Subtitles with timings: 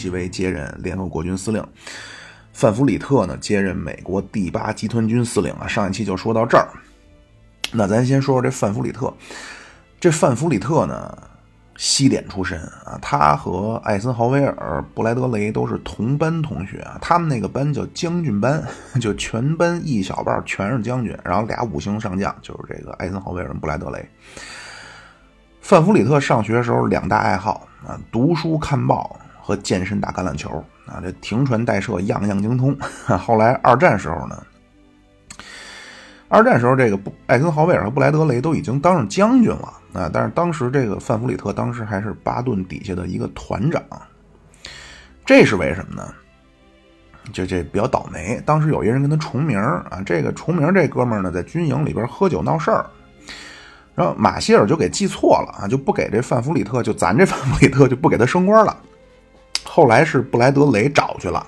[0.00, 1.62] 奇微接任联合国军司令，
[2.54, 5.66] 范弗里特呢接任美国第八集团军司令啊。
[5.66, 6.68] 上一期就说到这儿，
[7.72, 9.12] 那咱先说说这范弗里特。
[10.00, 11.18] 这范弗里特呢，
[11.76, 16.96] 西点出身啊，他和艾森豪威尔、布莱德雷都是同班同学啊。
[17.02, 18.64] 他们那个班叫将军班，
[18.98, 24.08] 就全班一小半全是将军，然后俩五星上将就是这个艾森豪威尔、布莱德雷。
[25.60, 32.76] 范弗里特上学的时候两大爱好啊，读书看报和健身打橄榄球啊，这停船带射样样精通。
[33.18, 34.40] 后来二战时候呢。
[36.28, 40.08] 二战时候，这个布艾森豪威尔和布莱德雷都已经当上将军了啊！
[40.12, 43.82] 但是当时这个范弗里特当时还是巴顿底下的一个团长，
[45.26, 46.14] 这是为什么呢？
[47.32, 52.86] 就这比较倒霉，当时有一人跟他重名啊，这个重名这哥们呢，在军营里边喝酒闹事儿，
[53.96, 58.76] 然后马歇尔就给记错了啊，就不给这范弗里特，就咱这范弗里特就不给他升官了。
[59.72, 61.46] 后来是布莱德雷找去了。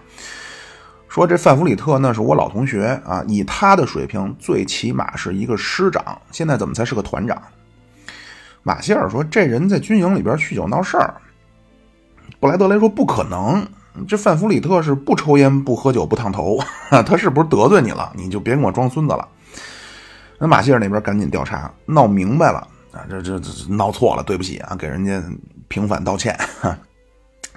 [1.09, 7.43] 说这范弗里特那是我老同学啊，以他的水平，最起码是一个师长，现在怎么才是个团长？
[8.63, 11.15] 马歇尔说这人在军营里边酗酒闹事儿。
[12.39, 13.67] 布莱德雷说不可能，
[14.07, 16.59] 这范弗里特是不抽烟、不喝酒、不烫头，
[17.05, 18.13] 他是不是得罪你了？
[18.15, 19.27] 你就别跟我装孙子了。
[20.39, 25.23] 那马歇尔那边赶紧调查，闹明白了啊，这这这闹错了，对不起啊，给人家
[25.69, 26.39] 平反道歉。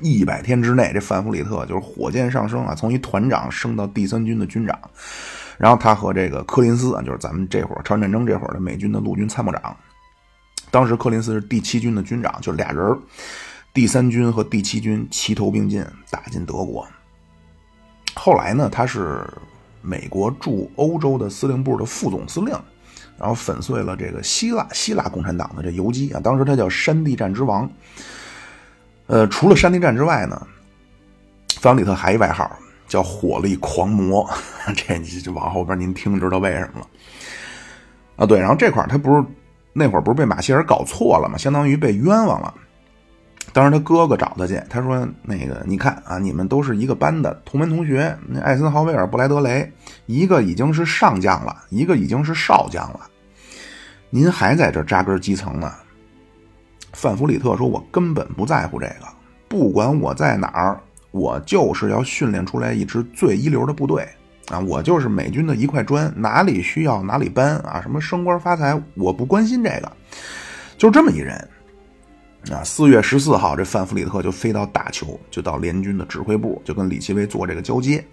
[0.02, 4.78] 一百天之内，这范弗里特就是火箭上升啊，从一团长升到第三军的军长。
[5.58, 9.78] 然后他和这个柯林斯啊，就是咱们这会儿朝鲜战争这会儿的美军的陆军参谋长。
[10.70, 13.00] 当时柯林斯是第七军的军长，就俩人儿
[13.74, 16.86] 第三军和第七军齐头并进打进德国。
[18.16, 19.26] 后来呢，他是
[19.82, 22.54] 美国驻欧洲的司令部的副总司令，
[23.18, 26.20] 然后粉碎了这个希腊希腊共产党的这游击啊。
[26.22, 27.70] 当时他叫山地战之王。
[29.08, 30.48] 呃，除了山地战之外呢，
[31.60, 32.50] 范里特还一外号
[32.88, 34.28] 叫火力狂魔，
[34.76, 36.88] 这你就往后边您听知道为什么了
[38.16, 38.26] 啊？
[38.26, 39.24] 对，然后这块他不是
[39.74, 41.38] 那会儿不是被马歇尔搞错了吗？
[41.38, 42.54] 相当于被冤枉了。
[43.54, 49.72] 当时他哥哥找他去，他说：“那个你看啊，你们都是一个班的同门同学，那艾森豪威尔、布莱德雷，
[50.08, 53.02] 一个已经是上将了，一个已经是少将了，
[54.10, 55.72] 您还在这扎根基层呢。”
[56.96, 59.06] 范弗里特说：“我根本不在乎这个，
[59.50, 60.80] 不管我在哪儿，
[61.12, 64.08] 我就是要训练出来一支最一流的部队
[64.48, 64.60] 啊！
[64.62, 67.82] 我就是美军的一块砖，哪里需要哪里搬啊！
[67.82, 69.92] 什么升官发财，我不关心这个，
[70.78, 71.36] 就这么一人
[72.50, 72.64] 啊！
[72.64, 78.04] 四月十四号，这范弗里特就飞到大邱，就到联军的指挥部，就跟李奇微做这个交接。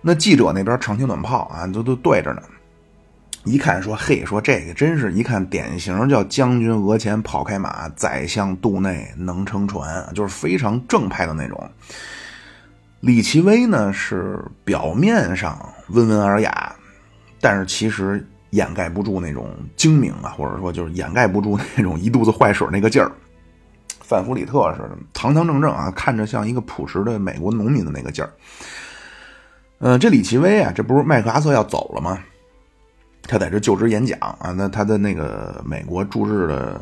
[0.00, 2.42] 那记者那边长枪短炮啊，都都对着呢。”
[3.44, 11.70] 一看说嘿，说这个真是一看典型叫将军额前跑开马，宰相肚内能撑船，就是非常正派的那种。
[13.00, 15.58] 李奇微呢是表面上
[15.88, 16.70] 温文尔雅，
[17.40, 23.10] 但是其实掩盖不住那种精明啊，或者说就是掩盖不住那种一肚子坏水那个劲儿。
[24.02, 24.82] 范弗里特是
[25.14, 28.30] 堂堂正正啊，看着像一个朴实的美国农民的那个劲儿。
[29.78, 32.18] 嗯，这李奇微啊，这不是麦克阿瑟要走了吗？
[33.22, 36.80] 他在这就职演讲啊，那他的那个美国驻日的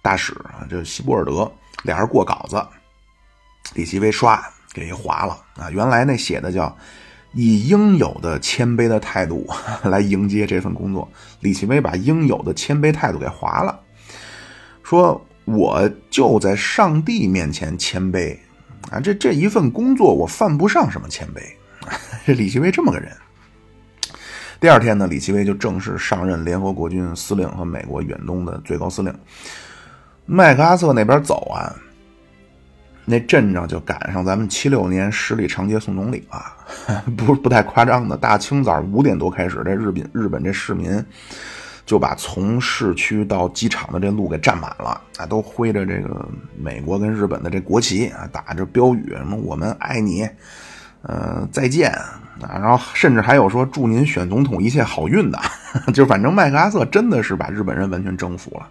[0.00, 1.50] 大使啊，就希波尔德
[1.82, 2.64] 俩人过稿子，
[3.74, 4.42] 李奇微刷
[4.72, 5.70] 给划了啊。
[5.70, 6.74] 原来那写的叫
[7.32, 9.46] 以应有的谦卑的态度
[9.84, 11.10] 来迎接这份工作，
[11.40, 13.78] 李奇微把应有的谦卑态度给划了，
[14.82, 18.36] 说我就在上帝面前谦卑
[18.90, 21.42] 啊，这这一份工作我犯不上什么谦卑，
[22.24, 23.14] 这李奇微这么个人。
[24.62, 29.12] 第二天呢，李奇微就正式上任联合国军司令和美国远东的最高司令。
[30.24, 31.74] 麦克阿瑟那边走啊，
[33.04, 38.16] 那阵仗就赶上咱们七六年十里长街送总理了，不不太夸张的。
[38.16, 41.04] 大清早五点多开始，这日本日本这市民
[41.84, 46.24] 就把从市区到机场的这路给占满了啊，都挥着这个
[46.56, 50.24] 美国跟日本的这国旗啊，打着标语，什么我们爱你，
[51.02, 51.92] 呃，再见。
[52.40, 55.38] 啊，然后甚至还有说祝您选总统一切好运的，
[55.94, 58.66] 就反正麦克阿瑟真的是把日本人完全征服了。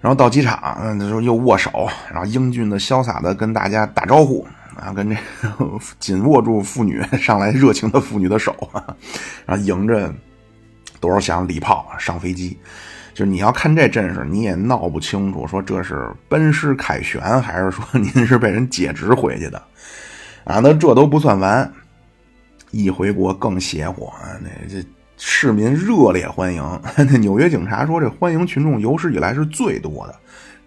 [0.00, 4.46] 然后到机场，那时候又握手，然后英俊的、潇洒的跟大家打招呼
[4.78, 5.16] 啊，跟这
[5.98, 8.54] 紧握住妇女上来热情的妇女的手，
[9.44, 10.12] 然后迎着
[11.00, 12.56] 多少响礼炮上飞机。
[13.12, 19.60] 就你要看这阵势，你也闹不清楚说这是奔师凯旋，还是说您是被人解职回去的
[20.50, 20.60] 啊？
[20.62, 21.72] 那这都不算完。
[22.72, 24.38] 一回国更邪乎啊！
[24.40, 24.86] 那这
[25.16, 26.62] 市民热烈欢迎。
[26.96, 30.14] 那纽约警察说，这欢迎群众有史以来是最多的，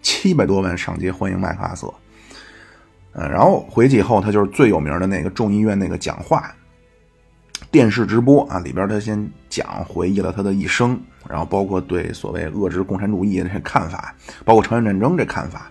[0.02, 1.92] 七百多万上街欢迎麦克阿瑟。
[3.12, 6.54] 嗯，然后回去以后，他就是最有名的那个众议院那个讲话，
[7.70, 14.14] 电视直播啊，里边他先讲回忆了他的一生，然后包括对所谓遏制共产主义的这看法，
[14.44, 15.70] 包括朝鲜战争这看法。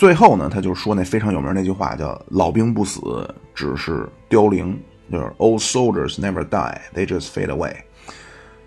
[0.00, 3.02] 最后呢，他就说那非常有名那句话叫“老兵不死，
[3.54, 4.74] 只是凋零”，
[5.12, 7.74] 就是 “Old soldiers never die, they just fade away”。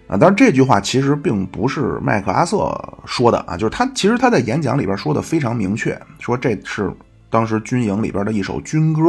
[0.06, 2.72] 啊，当然这句话其实并不是麦克阿瑟
[3.08, 6.94] 说的啊，就是他其实他在演讲里边说的非常明确，说这是。
[7.32, 9.02] 当时军营里边的一首军歌，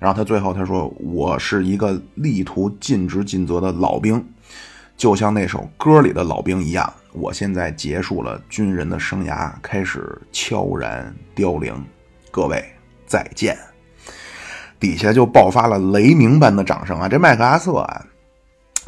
[0.00, 4.20] 然后他最后他说：“我是一个力图尽职尽责的老兵，
[4.96, 6.92] 就像那首歌里的老兵一样。
[7.14, 11.74] 我现在结束了军人的生涯，开始悄然凋零。
[12.30, 12.62] 各位
[13.06, 13.56] 再见。”
[14.80, 17.08] 底下就爆发了雷鸣般的掌声啊！
[17.08, 18.04] 这麦克阿瑟啊，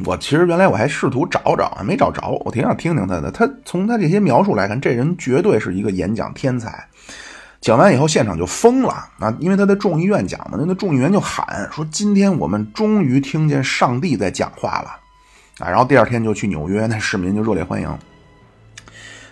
[0.04, 2.28] 我其实原来我还试图找找啊，没找着。
[2.44, 3.30] 我挺想听听他的。
[3.30, 6.86] 他从他这些描述来看，这人绝对是一个演讲天才。
[7.62, 9.34] 讲完以后，现场就疯了啊！
[9.40, 14.90] 因为他在众议院讲嘛，那众议员就喊说：“今天我们终于听见上帝在讲话了
[15.60, 17.98] 啊！”然后第二天就去纽约，那市民就热烈欢迎。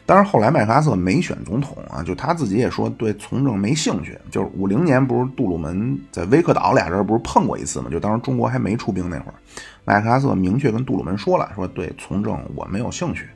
[0.07, 4.19] 当然后来麦克阿瑟没选总统啊，就他自己也说对从政没兴趣。
[4.31, 7.89] 就是五零年不是杜鲁门在威克岛俩人不是碰过一次嘛？
[7.91, 9.35] 就当时中国还没出兵那会儿，
[9.85, 13.27] 麦克阿瑟明确跟杜鲁门说了，说对从政我没有兴趣。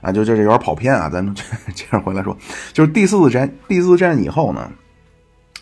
[0.00, 1.22] 啊，就就这有点跑偏啊，咱
[1.74, 2.34] 接着回来说，
[2.72, 4.72] 就是第四次战第四次战以后呢，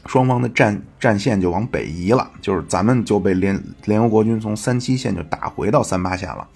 [0.06, 6.46] 双方的战战线就往北移了，就是咱们就被联联合国军从三七线就打回到三八线了，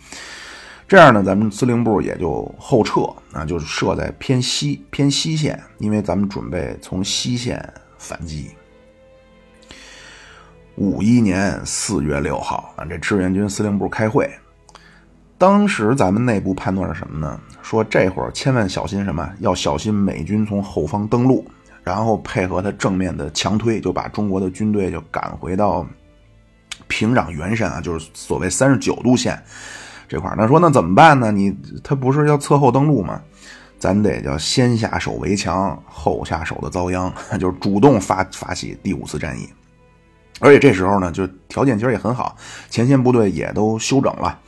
[0.89, 3.03] 这样呢，咱们司令部也就后撤
[3.33, 8.51] 啊，就是设在偏西偏西线，因为咱们准备从西线反击。
[10.77, 14.31] 五一年四月六号啊，这志愿军司令部开会。
[15.39, 17.41] 当时咱们内部判断是什么呢？
[17.63, 19.29] 说这会儿千万小心什么？
[19.41, 21.45] 要小心美军从后方登陆，
[21.83, 25.87] 然后配合他正面的强推，就把中国的军队就赶回到
[26.87, 29.43] 平壤元山啊，就是所谓三十九度线
[30.13, 30.37] 这块儿。
[30.37, 31.33] 那说那怎么办呢？
[31.33, 33.19] 你他不是要侧后登陆吗？
[33.79, 37.11] 咱得叫先下手为强，后下手的遭殃，
[37.41, 39.49] 就是主动发发起第五次战役。
[40.39, 42.37] 而且这时候呢，就条件其实也很好，
[42.69, 44.39] 前线部队也都休整了。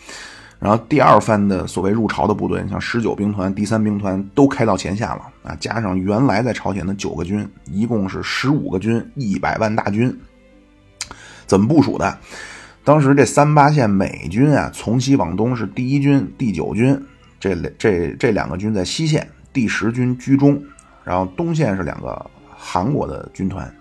[0.61, 5.57] 然后第二番的所谓入朝的部队，像十九兵团、第三兵团都开到前线了啊！
[5.59, 10.17] 加上原来在朝鲜的九个军，一共是十五个军，一百万大军。
[11.47, 12.19] 怎么部署的？
[12.85, 17.03] 当时这三八线美军啊，从西往东是第一军、第九军，
[17.41, 20.63] 这这这两个军在西线，第十军居中，
[21.03, 23.75] 然后东线是两个韩国的军团。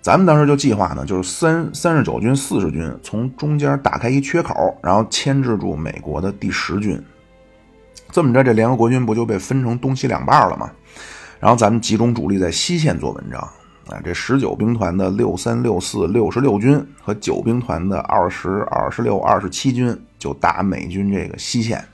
[0.00, 7.02] 咱们当时就计划呢，就是三三十九军、四十军从中间打开一缺口，然后牵制住美国的第十军。
[8.12, 10.70] 这么着，这联合国军不就被分成东西两半了吗？
[11.40, 13.48] 然后咱们集中主力在西线做文章
[13.88, 14.00] 啊。
[14.04, 21.84] 这十九兵团的六三、六四、六十六军和九兵团的二十二、十六、二十七军就打美军这个西线，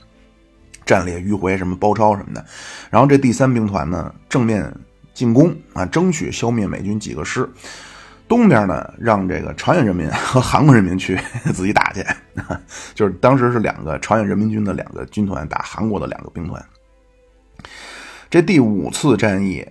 [0.85, 2.45] 战列迂回、什么包抄什么的。
[2.89, 4.73] 然后这第三兵团呢，正面
[5.13, 7.49] 进攻啊，争取消灭美军几个师。
[8.25, 11.19] 东边呢，让这个朝鲜人民和韩国人民去
[11.53, 12.03] 自己打去，
[12.95, 16.65] 就是当时是两个朝鲜人民军的两个军团打韩国的两个兵团。
[18.29, 19.63] 这第五次战役，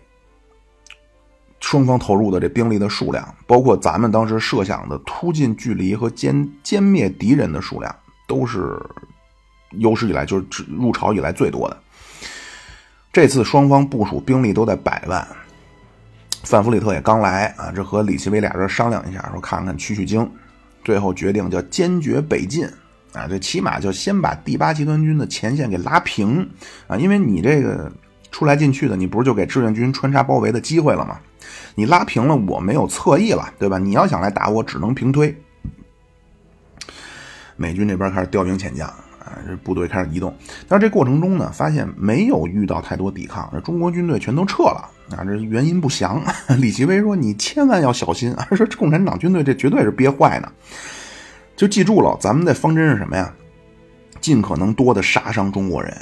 [1.63, 7.95] 双方投入的这兵力的数量，包括咱们当时设想的突进距离和歼歼灭敌人的数量，
[8.27, 8.79] 都是
[9.71, 11.79] 有史以来就是入朝以来最多的。
[13.11, 15.27] 这次双方部署兵力都在百万。
[16.45, 20.29] 范弗里特也刚来啊，这和李奇微俩人商量一下，说看看取取经，
[20.85, 22.67] 最后决定叫坚决北进
[23.13, 26.47] 啊，这起码就先把第八集团军的前线给拉平
[26.89, 27.91] 啊，因为你这个
[28.33, 31.19] 出来进去的，你不是就给志愿军穿插包围的机会了吗？
[31.75, 33.79] 你拉平了，我没有侧翼了，对吧？
[33.79, 35.35] 你要想来打我，只能平推。
[37.57, 38.89] 美军这边开始调兵遣将。
[39.25, 40.37] 啊，这部队开始移动，
[40.67, 46.21] 但是这过程中呢，发现没有遇到太多抵抗，这中国军队全都撤了啊，这原因不详。
[46.59, 50.51] 李奇微说：“你千万要小心啊，说共产党军队这绝对是憋坏呢。”
[51.55, 53.33] 就记住了，咱们的方针是什么呀？
[54.21, 55.97] 尽可能多的杀伤中国人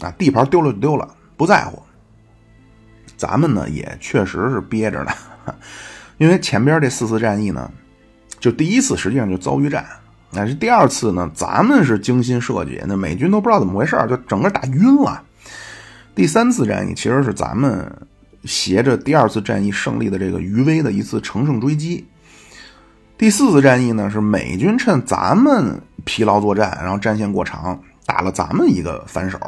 [0.00, 1.82] 啊，地盘丢了就丢了，不在乎。
[3.22, 5.12] 咱们呢也确实是憋着呢，
[6.18, 7.70] 因为前边这四次战役呢，
[8.40, 9.86] 就第一次实际上就遭遇战。
[10.32, 15.22] 那是第二次呢，咱们是精心设计，那美军都不知道怎么回事就整个打晕了。
[16.16, 17.88] 第三次战役其实是咱们
[18.44, 22.04] 携着第二次战役胜利的这个余威的一次乘胜追击。
[23.16, 29.38] 第四次战役呢，是美军趁咱们疲劳作战，然后战线过长，打了咱们一个反手。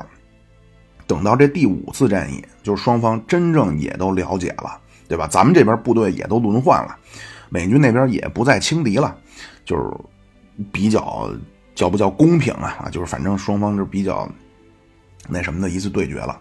[1.06, 5.26] 等到这第五次战役，就是双方真正也都了解了，对吧？
[5.26, 6.96] 咱们这边部队也都轮换了，
[7.48, 9.16] 美军那边也不再轻敌了，
[9.64, 9.82] 就是
[10.72, 11.30] 比较
[11.74, 12.76] 叫不叫公平啊？
[12.84, 14.28] 啊，就是反正双方是比较
[15.28, 16.38] 那什么的一次对决了。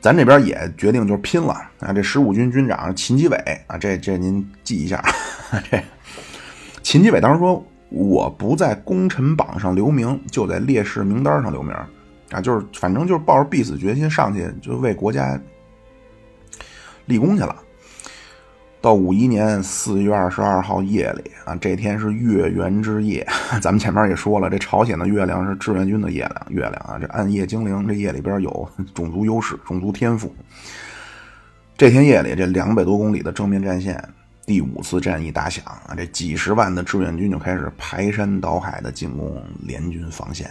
[0.00, 1.92] 咱这边也决定就是拼了啊！
[1.92, 5.04] 这十五军军长秦基伟啊，这这您记一下。
[5.70, 5.78] 这
[6.82, 11.74] 秦基伟当时说：“我不在功臣榜上留名，就在烈士名单上留名
[12.30, 12.40] 啊！
[12.40, 15.40] 就是反正就是抱着必死决心上去，就为国家
[17.06, 17.56] 立功去了。”
[18.82, 23.26] 到五一年四月二十二号夜里啊，这天是月圆之夜。
[23.60, 30.34] 咱们前面也说了，这朝鲜的月亮是志愿军的月亮，月亮啊，这暗夜精灵，这夜里边有种族优势、种族天赋。
[31.76, 34.02] 这天夜里，这两百多公里的正面战线，
[34.46, 40.50] 第五次战役打响啊，这几十万的志愿军就开始排山倒海的进攻联军防线。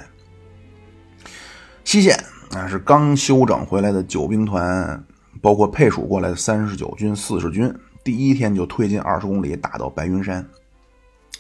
[1.92, 2.16] 西线
[2.52, 5.04] 啊，是刚休整回来的九兵团，
[5.42, 7.76] 包括配属过来的三十九军、四十军。
[8.04, 10.48] 第一天就推进二十公里，打到白云山。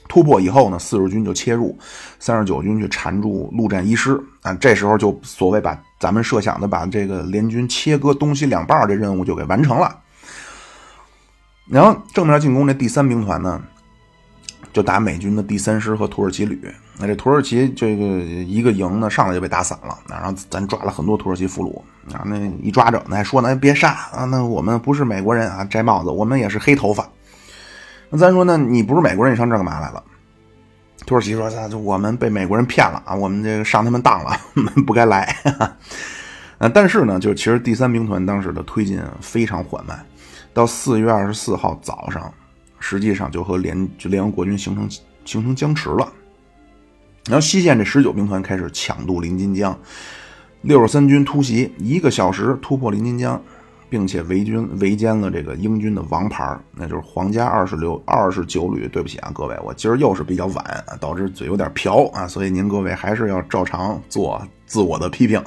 [0.07, 1.77] 突破以后呢，四十军就切入，
[2.17, 4.51] 三十九军去缠住陆战一师啊。
[4.55, 9.99] 这时候就所谓把咱们设想的把这个联军切割东西两半这任务就给完成了。
[11.67, 13.61] 然后正面进攻这第三兵团呢，
[14.71, 16.59] 就打美军的第三师和土耳其旅。
[16.97, 19.97] 那这土耳其这个一个营呢，上来就被打散了。
[20.09, 21.81] 然后咱抓了很多土耳其俘虏。
[22.13, 24.25] 啊，那一抓着，那还说呢，别杀啊！
[24.25, 27.07] 那我们不是美国人啊，摘帽子，我们也是黑头发。
[28.09, 30.03] 那咱说，那你不是美国人，你上这干嘛来了？
[31.05, 34.35] 土耳其说，那我们被美国人骗了啊，我们这个上他们当了，
[34.87, 35.23] 不该来。
[36.57, 40.03] 啊， 但是呢，就其实第三兵团当时的推进非常缓慢，
[40.51, 42.33] 到四月二十四号早上，
[42.79, 44.89] 实际上就和联就联合国军形成
[45.25, 46.11] 形成僵持了。
[47.25, 49.77] 然后西线这十九兵团开始抢渡临津江。
[50.61, 53.41] 六十三军突袭，一个小时突破临津江，
[53.89, 58.87] 并且围军围歼了这个英军的王牌，那就是皇家二十六二十九旅。
[58.87, 65.41] 对不起啊，各位，我今儿又是比较晚，导致嘴有点瓢啊，所以您各位还是要照常做自我的批评。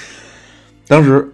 [0.88, 1.30] 当时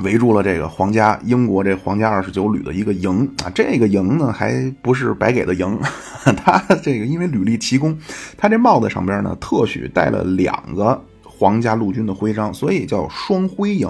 [0.00, 5.78] 围住了这个皇家英国这皇家二十九旅的一个营啊，这个营呢还不是白给的营，
[6.36, 7.98] 他这个因为屡立奇功，
[8.36, 11.02] 他这帽子上边呢特许带了两个。
[11.38, 13.86] 皇家陆军的徽章，所以叫双徽营。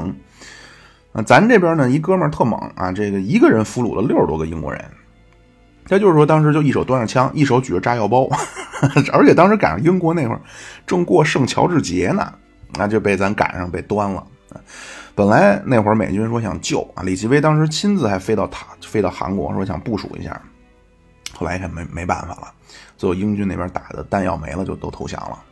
[1.13, 4.85] 啊，咱这边呢，一哥们儿特猛啊，这个一个人俘虏了六十多个英国人。
[5.89, 8.29] 他就是说，当时就一手端着枪，一手举着炸药包，
[9.13, 10.41] 而且当时赶上英国那会儿
[10.85, 12.33] 正过圣乔治节呢，
[12.75, 14.27] 那就被咱赶上被端了。
[15.17, 20.39] 本来那会儿美军说想救啊，李奇微当时亲自还飞到塔飞到韩国说想部署一下，
[21.33, 22.53] 后来一看没没办法了，
[22.99, 25.43] 最后英军那边打的弹药没了，就都投降了。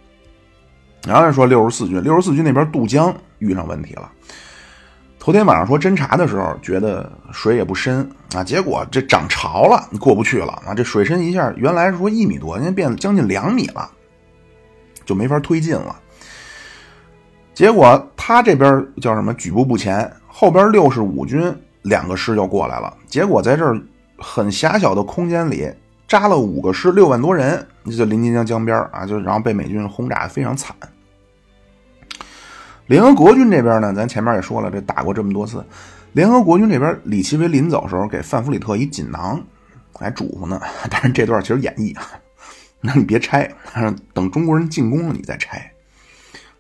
[1.07, 4.13] 然后说六十四军，六十四军那边渡江遇上问题了。
[5.19, 10.75] 头天晚上说侦查的时候，觉得水也不深啊，结果这涨潮了，过不去了啊。
[10.75, 13.91] 这水深一下，原来是说一米多，现在变将近两米了，
[15.07, 15.99] 就没法推进了。
[17.55, 23.81] 结果他这边叫什么举步不前，后边六十五军两个师就过来了，结果在这儿
[24.19, 25.73] 很狭小的空间里
[26.09, 27.65] 扎了五个师，六万多人，
[27.97, 30.75] 就临津江江边啊，就然后被美军轰炸的非常惨。
[32.87, 35.65] 联合国军这边呢，咱前面也说了，这打过这么多次。
[36.13, 39.41] 联合国军这边，李奇微临走时候给范弗里特一锦囊，
[39.93, 40.61] 还嘱咐呢。
[40.91, 42.11] 但是这段其实演绎啊，
[42.83, 43.51] 那你别拆，
[44.13, 45.71] 等中国人进攻了你再拆。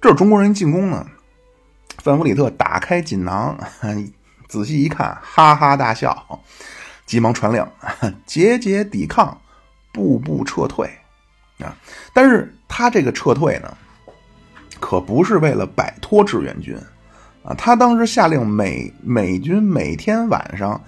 [0.04, 1.06] 这是中国人进攻呢，
[2.02, 3.58] 范弗里特打开锦囊，
[4.46, 6.38] 仔细一看，哈哈大笑，
[7.06, 7.66] 急忙传令：
[8.26, 9.40] 节节抵抗，
[9.94, 10.90] 步步撤退
[11.58, 11.74] 啊！
[12.12, 13.76] 但是他这个撤退呢？
[14.78, 16.76] 可不是为了摆脱志愿军，
[17.42, 20.78] 啊，他当时下令美美军每天晚上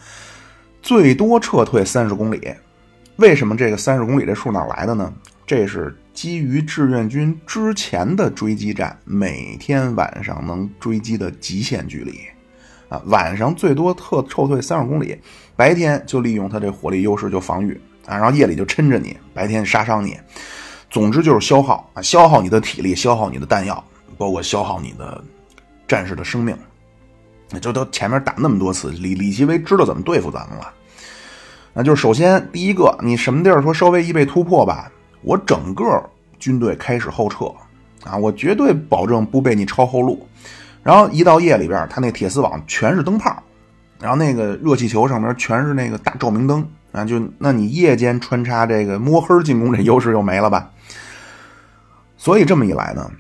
[0.83, 2.55] 最多撤退三十公里。
[3.17, 5.11] 为什么这个三十公里这数哪来的呢？
[5.47, 12.19] 这是基于志愿军之前的追击战，每天晚上能追击的极限距离，
[12.89, 15.21] 啊，晚上最多特撤退三十公里，
[15.55, 20.17] 白天就利用他这火力优势就防御，啊，然后夜里就抻着你，白天杀伤你。
[20.89, 23.85] 总之就是消耗啊，消耗你的体力，消耗你的弹药，
[24.17, 25.23] 包括消耗你的
[25.87, 26.57] 战士的生命。
[27.61, 30.73] 就都前面打那么多次，李李奇微知道怎么对付咱们了。
[31.75, 34.91] 那就是首先第一个，你什么地儿说稍微一被突破吧，
[35.27, 35.85] 我整个
[36.39, 37.47] 军队开始后撤
[38.09, 40.25] 啊，我绝对保证不被你抄后路。
[40.85, 43.43] 然后一到夜里边，他那铁丝网全是灯泡，
[44.01, 50.71] 然后那个热气球上面全是那个大照明灯啊，就那你夜间穿插这个摸黑进攻，这优势就没了吧？
[52.17, 53.11] 所以这么一来呢，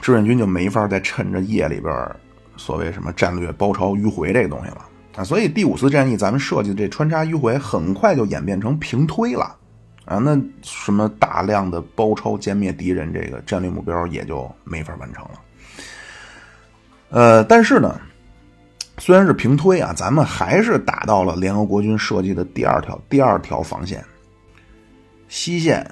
[0.00, 1.92] 志愿军就没法再趁着夜里边
[2.56, 9.56] 所谓什么战略包抄迂回这个东西了啊，所以第五次战役咱们设计的这穿插迂回很快就演变成平推了
[10.08, 15.30] 啊，那什么大量的包抄歼灭敌人这个战略目标也就没法完成了。
[17.10, 18.00] 呃，但是呢，
[18.96, 24.02] 虽然是平推啊，咱们还是打到了联合国军设计的第二条第二条防线
[25.28, 25.86] 西线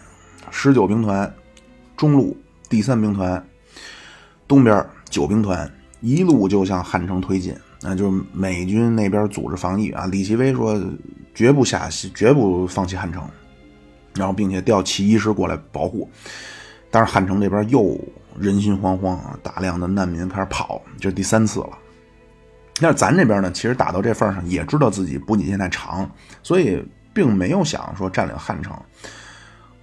[0.51, 1.31] 十九兵团
[1.95, 2.35] 中路
[2.71, 3.47] 第三兵团
[4.49, 5.71] 东边九兵团
[6.01, 7.55] 一路就向汉城推进。
[7.83, 10.83] 那就是美军那边组织防御啊，李奇微说
[11.35, 13.23] 绝不下绝不放弃汉城，
[14.17, 16.11] 然后并且调起一师过来保护。
[16.91, 17.99] 但是汉城这边又
[18.39, 21.71] 人心惶惶啊，大量的难民开始跑，这是第三次了。
[22.81, 26.11] 但是咱这边呢，其实打到这份上，也知道自己补给线太长，
[26.43, 26.83] 所以
[27.13, 28.75] 并没有想说占领汉城。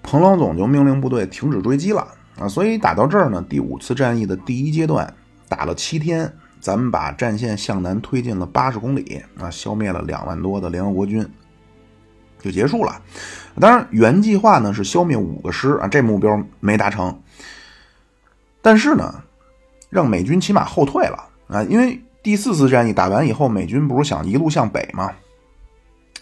[0.02, 5.12] 彭老总就命令部队停止追击了啊，所以打到这儿呢，第五次战役的第一阶段
[5.48, 6.32] 打了七天。
[6.60, 11.28] 咱们把战线向南推进了八十公里啊，消灭了两万多的联合国军，
[12.44, 13.02] 就结束了。
[13.60, 17.18] 当然，原计划呢是消灭五个师啊，这目标没达成。
[18.62, 19.24] 但是呢，
[19.90, 25.10] 让美军起码后退了啊，因为第四次战役打完以后，美军不是想一路向北吗？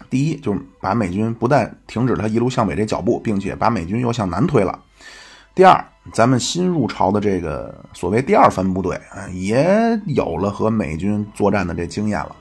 [0.09, 4.79] 第一就是把美军不但停止了一路向北这脚步，并且把美军又向南推了。
[5.55, 5.83] 第二。
[6.11, 9.69] 咱们新入朝的这个所谓第二番部队啊，也
[10.07, 12.35] 有了和美军作战的这经验了。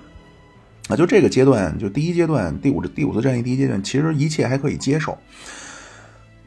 [0.91, 5.17] 啊，就这个阶段，就第一阶段第五第五次战役第一阶段，其实一切还可以接受。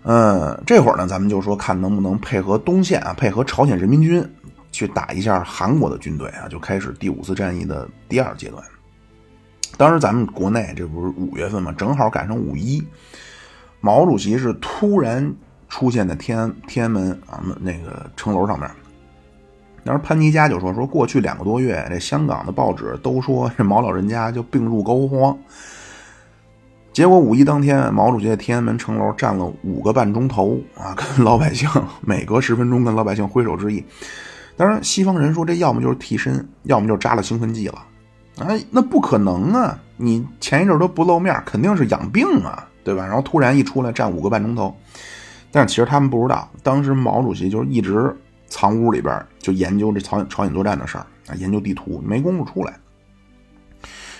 [0.03, 4.23] 嗯，这会儿呢，咱们就说看能不能配合东线啊，配合朝鲜人民军
[4.71, 8.61] 去打一下韩国的军队啊，就开始第五次战役的第二阶段。
[9.77, 12.85] 当时咱们国内这不是五月份嘛，正好赶上五一，
[13.79, 15.33] 毛主席是突然。
[15.69, 18.69] 出现在天安天安门啊，那个城楼上面。
[19.85, 25.35] 当时潘尼佳就说：“说过去两个多月，这香港的报纸都说这毛老人家就病入膏肓。
[26.93, 31.67] 结果五一当天，毛主席在天安门城楼站了五个半钟头啊，跟老百姓
[32.01, 33.83] 每隔十分钟跟老百姓挥手致意。
[34.55, 37.83] 当然，西方人说这要么就是替身，要么就扎了兴奋剂了。
[38.39, 39.77] 哎，那不可能啊！
[39.97, 43.05] 你前一阵都不露面，肯定是养病啊，对吧？
[43.05, 44.73] 然后突然一出来站五个半钟头。”
[45.51, 48.15] 但其实他们不知道，当时毛主席就是一直
[48.53, 52.79] 藏屋里边就研究这朝朝鲜作战的事儿啊，研究地图，没工夫出来。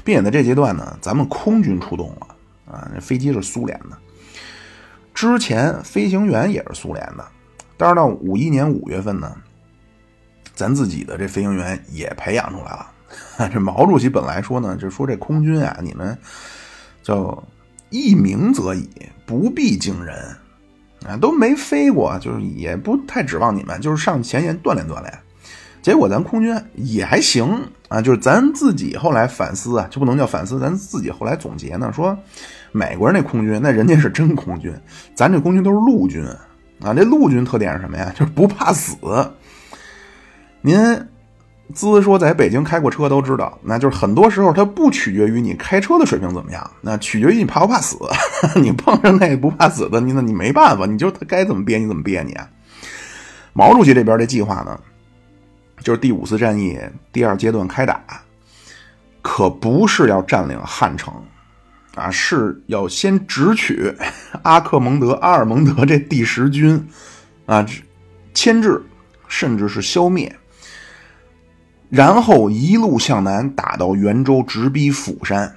[0.04, 2.28] 并且在这阶段呢，咱们空军出动了
[2.66, 3.98] 啊，那飞机是苏联的，
[5.14, 7.24] 之前飞行员也是苏联的。
[7.78, 9.32] 但是到五一年五月份呢，
[10.56, 12.92] 咱自己的这飞行员也培养出来了。
[13.54, 16.18] 这毛主席本来说呢，就说这空军啊，你们
[17.04, 17.44] 叫
[17.92, 18.90] 一鸣则已，
[19.28, 20.36] 不必惊人。
[21.08, 25.14] 啊，都没飞过，就是也不太指望你们，就是上前线锻炼锻炼。
[25.82, 32.18] 结果咱空军也还行啊，就是咱自己后来反思啊，就不能叫反思，咱自己后来总结呢，说
[32.72, 34.74] 美国人那空军，那人家是真空军，
[35.14, 36.24] 咱这空军都是陆军
[36.82, 36.94] 啊。
[36.94, 38.12] 这陆军特点是什么呀？
[38.16, 38.96] 就是不怕死。
[40.62, 41.08] 您。
[41.74, 47.98] 滋说，在北京开过车都知道，那就是很多时候它不取决于你开车的水平怎么样，那取决于你怕不怕死。
[48.60, 52.34] 你碰上那个不怕死的，你那你没办法，你就他该怎么憋你怎么憋你。
[52.34, 52.50] 啊
[53.54, 54.80] 毛主席这边这计划呢，
[55.82, 56.80] 就是第五次战役
[57.12, 58.04] 第二阶段开打，
[59.22, 61.14] 可不是要占领汉城
[61.96, 63.96] 啊，是要先直取
[64.42, 66.84] 阿克蒙德、阿尔蒙德这第十军
[67.46, 67.64] 啊，
[68.34, 68.82] 牵制
[69.28, 70.36] 甚至是消灭。
[71.94, 75.54] 然后一路向南打到元州，直逼釜山。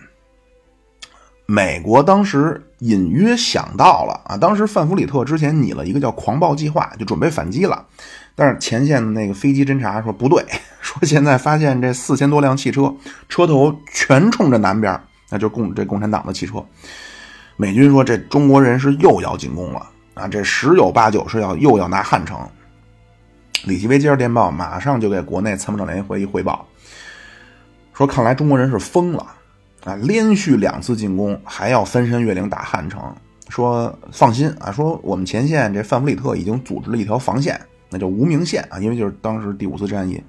[1.46, 7.82] 美国当时隐约想到了啊，当时范弗里特之前拟了一个叫“狂暴计划”，就准备反击了。
[8.34, 10.44] 但是前线的那个飞机侦察说不对，
[10.82, 12.94] 说现在发现这四千多辆汽车
[13.30, 16.62] 车头全冲着南边，那就共这共产党的汽车。
[17.56, 22.38] 美军说这中国人是又要进攻了啊，这十有八九是要又要拿汉城。
[23.64, 26.66] 李奇微接着电报，马上就给国内参谋长联席会议汇报，
[27.94, 29.26] 说：“看来中国人是疯了
[29.84, 29.96] 啊！
[29.96, 33.02] 连续两次进攻，还要翻山越岭打汉城。
[33.48, 40.22] 说放心啊，说我们前线这范弗里特已经组织了一条防线，那叫无名线啊，因为就是当时第五次战役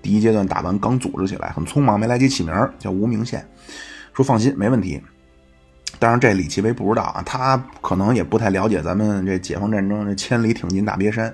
[0.00, 3.46] 第一阶段打完，刚组织起来，很匆忙，没来及起名，叫无名线。
[4.14, 5.00] 说放心，没问题。
[5.98, 11.32] 当然，这李奇微不知道啊，他可能也不太了解咱们这解放战争这千里挺进大别山。”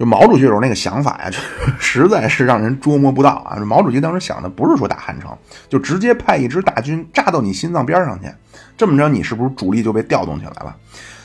[0.00, 1.36] 就毛主席有那个想法呀，就
[1.78, 3.56] 实在是让人捉摸不到啊！
[3.56, 5.36] 毛主席当时想的不是说打汉城，
[5.68, 8.32] 就直接派一支大军炸到你心脏边上去，
[8.78, 10.74] 这么着你是不是主力就被调动起来了？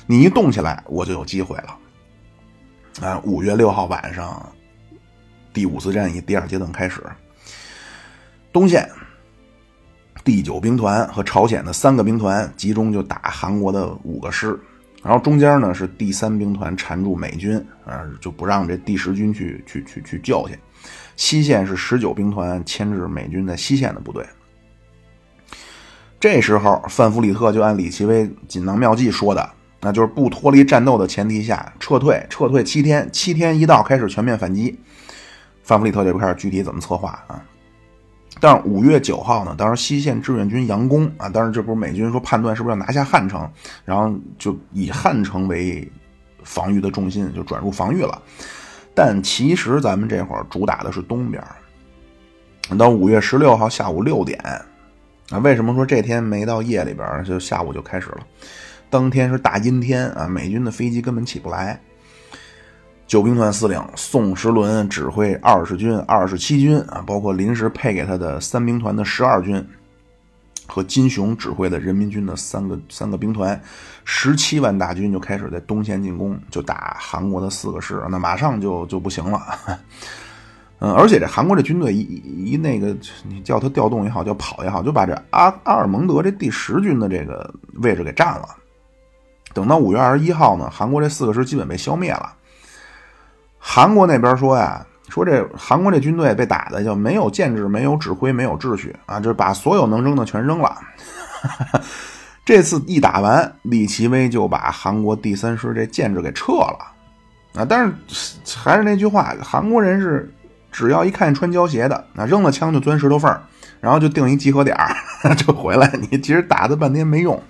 [0.05, 3.07] 你一动起来，我就有机会了。
[3.07, 4.45] 啊，五月六号晚上，
[5.53, 7.01] 第五次战役第二阶段开始，
[8.51, 8.89] 东线
[10.25, 14.59] 第九兵团和朝鲜的三个兵团集中就打韩国的五个师，
[15.05, 20.57] 然后中间呢是第三兵团缠住美军，啊，就不让这第十军去去去去救去。
[21.15, 24.25] 西线是十九兵团牵制美军在西线的部队。
[26.19, 29.47] 这时候范弗里特就按李奇微锦囊妙计说的，
[29.79, 34.75] 那就是不脱离战斗的前提下撤退，撤退七天，七天一到开始全面反击。
[35.61, 37.45] 范弗里特就开始具体怎么策划啊？
[38.39, 43.49] 但是五月九号呢，当时西线志愿军佯攻啊，当时这不是美军说判断是不是要拿下汉城，
[43.85, 45.89] 然后就以汉城为
[46.43, 48.21] 防御的重心，就转入防御了。
[48.93, 51.43] 但其实咱们这会儿主打的是东边。
[52.77, 54.39] 到五月十六号下午六点
[55.29, 58.19] 啊，为什么说这天没到夜里边就下午就开始了？
[58.89, 61.79] 当天是大阴天啊，美军的飞机根本起不来。
[63.07, 69.63] 九兵团司令宋时轮指挥二十军、二十七军啊，包括临时配给他的三兵团的十二军，
[70.65, 73.61] 和金雄指挥的人民军的三个三个兵团，
[74.03, 79.39] 十七万大军就开始在东线进攻，就打韩国的四个师，那马上就就不行了。
[80.79, 82.01] 嗯，而且这韩国这军队一
[82.53, 88.49] 一那个，你叫他调动也好，叫跑也好，就把这阿阿尔蒙德这第十军的这个位置给占了。
[89.53, 92.33] 等到五月二十一号呢，韩国这四个师基本被消灭了。
[93.67, 100.77] 韩国那边说呀，说这韩国这军队被打的就没有建制、没有指挥、没有秩序啊，就把所有能扔的全扔了。
[102.45, 106.77] 这次一打完，李奇微就把韩国第三师这建制给撤了
[107.55, 107.65] 啊。
[107.67, 110.31] 但是还是那句话，韩国人是
[110.71, 113.35] 只要一看穿胶鞋的，那扔了枪就钻石头缝
[113.81, 114.77] 然后就定一集合点
[115.35, 115.91] 就回来。
[115.99, 117.41] 你其实打的半天没用。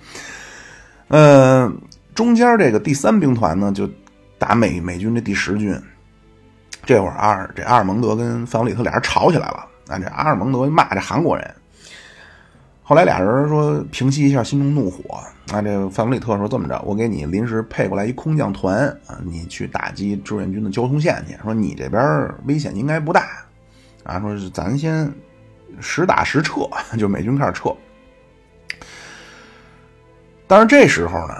[1.08, 1.78] 嗯，
[2.14, 3.88] 中间这个第三兵团呢，就
[4.38, 5.78] 打美美军的第十军。
[6.86, 9.98] 这会儿阿尔这阿尔蒙德跟范弗里特俩人吵起来了啊！
[9.98, 11.54] 这阿尔蒙德骂这韩国人，
[12.82, 15.16] 后来俩人说平息一下心中怒火
[15.52, 15.60] 啊！
[15.60, 21.36] 这范弗里特说这么着，我给你临时配过来一空降团啊，你去打击志愿军的交通线去。
[21.42, 23.26] 说你这边危险应该不大
[24.04, 25.12] 啊，说咱先
[25.80, 27.74] 实打实撤， 就美军开始撤。
[30.46, 31.34] 但是这时候呢？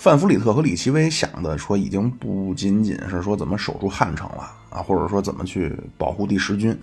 [0.00, 6.74] 范弗里特和李奇微想的说，已经不仅仅是说怎么守住汉城了啊，或者说怎么去保护第十军，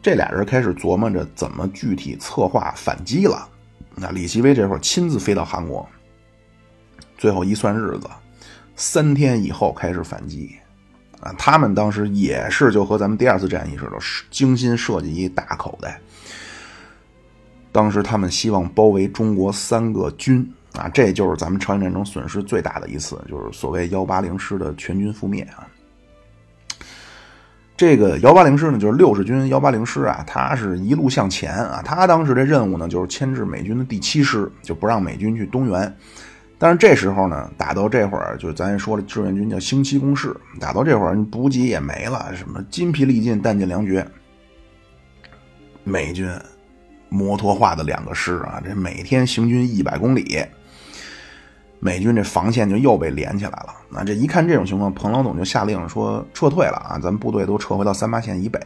[0.00, 3.48] 这俩人开始琢磨着怎么具体策划反击了。
[3.96, 5.84] 那李奇微这会儿亲自飞到韩国，
[7.18, 8.08] 最后一算日子，
[8.76, 10.54] 三天以后开始反击
[11.18, 11.34] 啊。
[11.36, 13.98] 他们当时也是就和咱们第二次战役似的，
[14.30, 16.00] 精心设计一大口袋。
[17.72, 20.48] 当时他们希望包围中国三个军。
[20.74, 25.66] 啊，这就是咱们朝鲜战争损失最大的一次，就是所谓幺八零师的全军覆灭啊。
[27.76, 31.82] 这个幺八零师呢，就是六十军幺八零师啊，他是一路向前啊。
[31.84, 35.96] 他当时的任务呢，就是牵制美军的第七师，就不让美军去东援。
[36.56, 44.06] 但是这时候呢，打到这会儿，就咱也说了，志愿军叫星期攻势，打到这会儿，补给也没了，什么筋疲力尽、弹尽粮绝，
[45.82, 46.28] 美军
[47.08, 50.44] 摩托化的两个师啊，这每天行军一百公里。
[51.84, 53.74] 美军这防线就又被连起来了。
[53.90, 58.58] 那这一看这种情况，彭老总就下令说撤退了啊，咱们部队都撤回到三八线以北。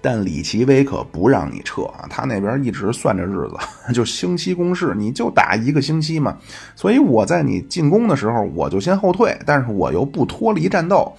[0.00, 3.58] 但李奇微可不让你撤啊，他那边一直算着日子，
[3.92, 6.38] 就星期攻势，你就打一个星期嘛。
[6.74, 11.14] 所以我在你进攻的时候，我就先后退，但是我又不脱离战斗。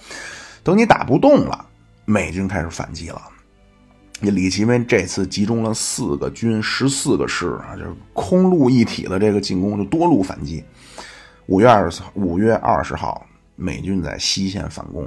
[0.64, 1.64] 等你打不动了，
[2.06, 3.22] 美军开始反击了。
[4.30, 10.62] 李奇微这次集中了四个军、十四个师啊，就是空陆一体的这个进攻，就多路反击。
[11.46, 15.04] 五月二十五月二十号，美军在西线反攻；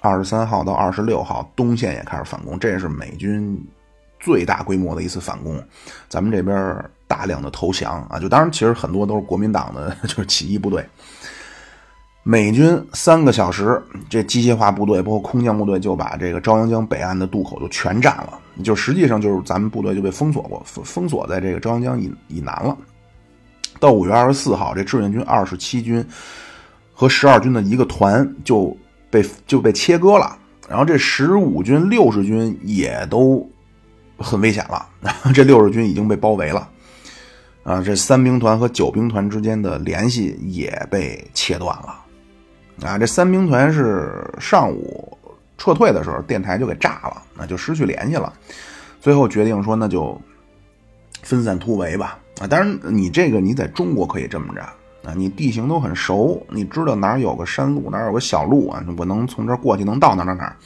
[0.00, 2.58] 二十三号到二十六号，东线也开始反攻。
[2.58, 3.60] 这是美军
[4.20, 5.60] 最大规模的一次反攻。
[6.08, 10.86] 咱们这边大量的投降啊，就当然其实很多都是国民党的， 就是起义部队。
[12.24, 22.76] 美军三个小时，这机械化部队包括空降部队就把这个朝阳江北岸的渡口就全占了，就实际上就是咱们部队就被封锁过，封封锁在这个朝阳江以以南了。
[23.80, 26.04] 到五月二十四号，这志愿军二十七军
[26.92, 28.76] 和十二军的一个团就
[29.10, 33.44] 被就被切割了，然后这十五军、六十军也都
[34.16, 34.86] 很危险了，
[35.34, 36.68] 这六十军已经被包围了。
[37.64, 41.98] 啊，这三兵团和九兵团之间的联系也被切断了。
[42.80, 45.16] 啊，这三兵团是上午
[45.58, 48.32] 撤退的时候，电台就给炸了，那就失去联系了。
[49.00, 50.20] 最后决定说，那就
[51.22, 52.18] 分散突围吧。
[52.40, 54.62] 啊，当然你这个你在中国可以这么着
[55.08, 60.56] 啊，你地形都很熟，你知道哪儿有个山路，哪儿有个小路啊，我能从这儿过去，能到哪哪哪。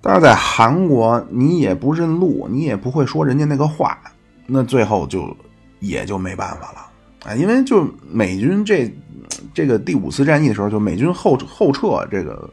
[0.00, 3.98] 但是在韩国，你也不认路，你也不会说人家那个话，
[4.46, 5.36] 那最后就
[5.80, 7.34] 也就没办法了啊！
[7.34, 8.92] 因为就美军这
[9.54, 12.48] 这个第五次战役的时候，就美军后后撤，这个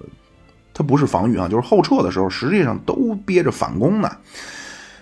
[0.74, 4.10] 它不是防御啊，就是后撤的时候，实际上都憋着反攻呢。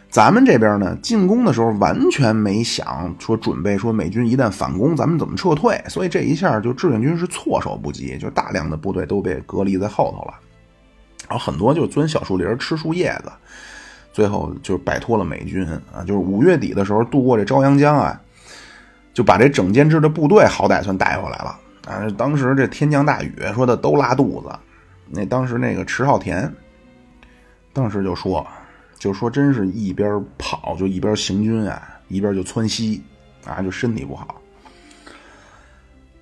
[0.09, 10.35] 咱们这边呢，进攻的时候完全没想说准备说美军一旦反攻，咱们怎么撤退，所以这一下就志愿军是措手不及，就大量的部队都被隔离在后头了。
[11.27, 13.31] 然后很多就钻小树林吃树叶子，
[14.11, 16.03] 最后就摆脱了美军啊！
[16.05, 18.21] 就是五月底的时候渡过这朝阳江啊，
[19.15, 22.07] 就把这整建制的部队好歹算带回来了啊！
[22.17, 24.55] 当时这天降大雨，说的都拉肚子。
[25.09, 26.51] 那当时那个迟浩田，
[27.73, 28.45] 当时就说，
[28.97, 33.01] 就说真是一边跑就一边行军啊，一边就窜稀
[33.45, 34.41] 啊，就身体不好。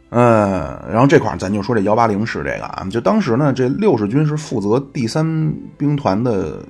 [0.09, 6.65] 嗯，然后这块咱就说这幺八零师这个啊，就当时呢，这六十军是负责第三兵团的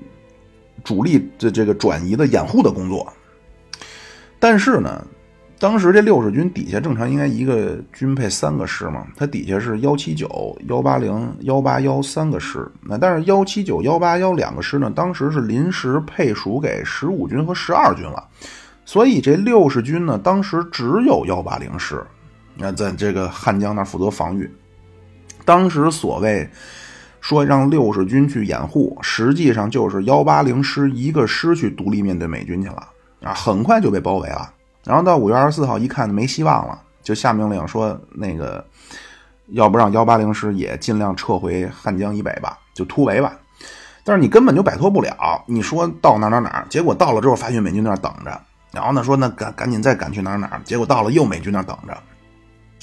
[0.83, 3.11] 主力的这个转移的掩护的工作。
[4.37, 5.03] 但是呢，
[5.61, 12.67] 当时这六十军底下正常应该一个军配三个师嘛，它底下是幺七九、幺八零、幺八幺三个师。
[12.81, 18.27] 那但是幺七九、幺八幺两个师呢，当时是临时配属给十五军和十二军了，
[18.85, 22.03] 所以这六十军呢，当时只有幺八零师。
[22.55, 24.49] 那在这个汉江那负责防御，
[25.45, 26.49] 当时所谓
[27.19, 32.87] 说让六十军去掩护，实际上就是幺八零师一个师去独立面对美军去了
[33.21, 34.51] 啊，很快就被包围了。
[34.83, 38.65] 然后到五月二十四号一看没希望了，就下命令说那个
[39.47, 43.37] 要不让幺八零师也尽量撤回汉江以北吧，就突围吧。
[44.03, 48.41] 但是你根本就摆脱不了，你说到哪哪哪，结果到了之后发现美军那儿等着，
[48.71, 51.95] 然后呢说那赶赶紧再赶去哪哪，结果到了又美军那儿等着。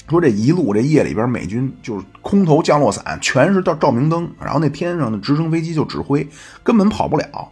[0.07, 6.27] 说这一路这夜里边，美军就是空投降落伞，全是照照明灯，然后那天上的直升飞机就指挥，
[6.63, 7.47] 根本跑不了。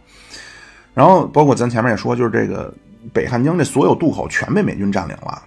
[0.92, 2.74] 然后包括咱前面也说，就是这个
[3.12, 5.42] 北汉江这所有渡口全被美军占领了，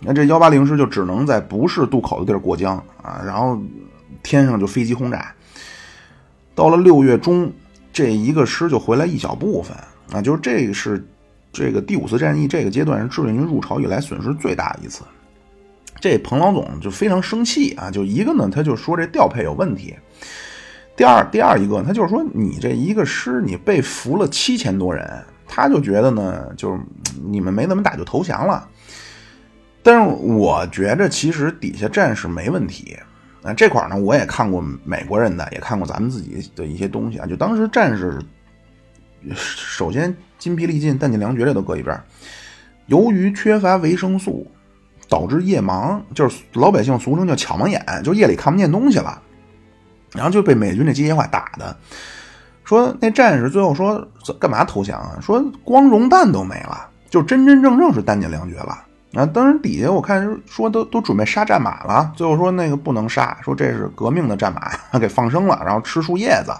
[0.00, 3.60] 那这幺八零师就只能在不是渡口的地儿过江啊，然后
[4.22, 5.32] 天上就飞机轰炸。
[6.54, 7.50] 到了六月中，
[7.92, 9.76] 这一个师就回来一小部分
[10.12, 11.02] 啊，就是这个是
[11.52, 15.02] 这个第五次战役这个阶段是志愿军入朝以来损失最大的一次。
[16.00, 17.88] 这彭老总就非常生气啊！
[17.88, 19.94] 就一个呢，他就说这调配有问题；
[20.96, 25.22] 第二，第二一个，他就是说你这一个师你被俘了七千多人，
[25.54, 26.80] 他就觉得呢，就是
[27.28, 28.66] 你们没怎么打就投降了。
[29.82, 32.96] 但是我觉着其实底下战士没问题
[33.42, 33.52] 啊。
[33.52, 37.26] 这块呢，我也看过美国人的，也看过咱们自己的一些东西啊。
[37.26, 38.18] 就当时战士，
[39.34, 42.00] 首先筋疲力尽、弹尽粮绝，这都搁一边。
[42.86, 44.50] 由于缺乏维生素。
[45.08, 49.20] 导致夜盲，就是老百姓俗称叫巧盲眼，就夜里看不见东西了，
[50.12, 51.76] 然后就被美军这机械化打的。
[52.72, 54.02] 说那战士最后说
[54.40, 55.18] 干嘛投降啊？
[55.20, 58.82] 说光荣弹都没了，就真真正正是弹尽粮绝了。
[59.12, 66.52] 啊，当然底下我看说都都准备杀战马了，最后说那个不能杀，说这是革命的战马， 给放生了，然后吃树叶子。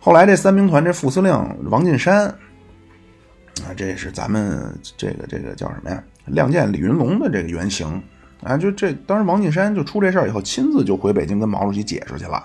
[0.00, 1.32] 后来这三兵团这副司令
[1.66, 6.02] 王进山，啊，这是咱们这个这个叫什么呀？
[6.24, 8.02] 亮剑李云龙的这个原型
[8.42, 12.44] 啊，就这当时王进山就出这事儿以后，亲自就回北京跟毛主席解释去了。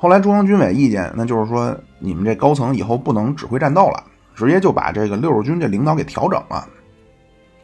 [0.00, 4.02] 后来中央军委意见，那就是说你们这高层以后不能指挥战斗了，
[4.34, 6.66] 直接就把这个六十军这领导给调整了。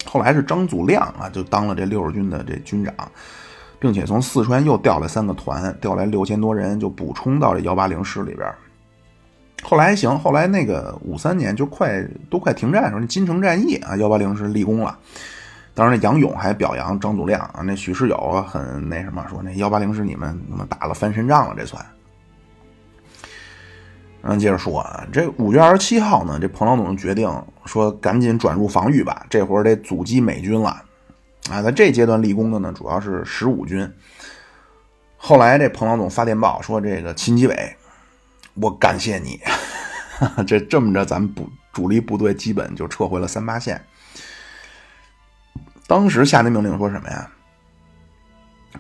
[0.05, 2.95] 后来是张祖亮啊，就当了这六十军的这军长，
[3.79, 8.47] 并且从四川又调来三个团，调来六千多人，就补充到这幺八零师里边。
[9.63, 14.99] 后来还行，后来那个五三年就快都快停战的时候，那金城战役啊，幺八零是立功了。
[15.73, 21.83] 当时那杨勇还表扬张祖亮啊，那许世友很那什么，说那幺八零是你们那么打了翻身仗了，这算。
[24.27, 27.31] 然后接着说啊，这五月二十七号呢，这彭老总决定
[27.65, 30.83] 说赶紧转入防御吧，这会儿得阻击美军了
[31.49, 31.63] 啊。
[31.63, 33.89] 在这阶段立功的呢，主要是十五军。
[35.17, 37.77] 后来这彭老总发电报说，这个秦基伟。
[38.55, 39.39] 我感谢你，
[40.45, 43.81] 这这么着，咱们部主力部队基本就撤回了三八线。
[45.87, 47.31] 当时下的命令说什么呀？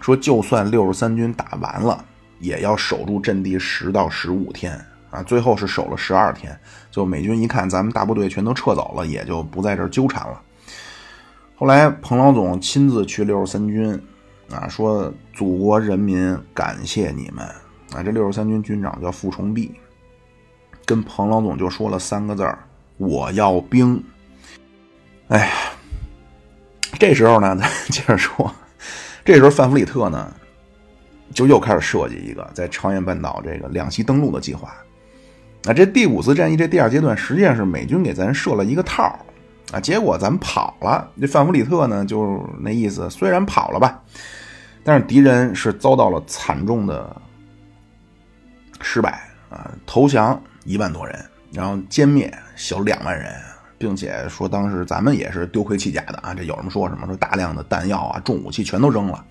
[0.00, 2.04] 说就算六十三军打完了，
[2.40, 4.84] 也要守住阵地十到十五天
[5.16, 5.22] 啊！
[5.22, 6.54] 最后是守了十二天，
[6.90, 10.42] 就美军一看咱们大部队全都撤走了，也就不在这儿纠缠了。
[11.56, 13.98] 后来彭老总亲自去六十三军
[14.50, 17.46] 啊，说祖国人民感谢你们。
[17.94, 19.74] 啊，这六十三军军长叫傅崇碧，
[20.84, 22.58] 跟彭老总就说了三个字儿
[22.98, 24.02] ：“我要兵。”
[25.28, 25.52] 哎呀，
[26.98, 28.52] 这时候呢， 咱接着说，
[29.24, 30.30] 这时候范弗里特呢，
[31.32, 34.74] 就又开始设计一个在朝鲜半岛这个两栖登陆的计划。
[35.66, 39.18] 啊，这第五次战役这第二阶段，实际上是美军给咱设了一个套
[39.72, 41.10] 啊，结果咱跑了。
[41.20, 44.00] 这范弗里特呢，就那意思，虽然跑了吧，
[44.84, 47.20] 但是敌人是遭到了惨重的
[48.80, 51.18] 失败啊，投降一万多人，
[51.52, 53.34] 然后歼灭小两万人，
[53.76, 59.24] 并且说当时咱们也是丢盔弃甲的啊，这有什么说什么，说大量的弹药啊、重武器全都扔了。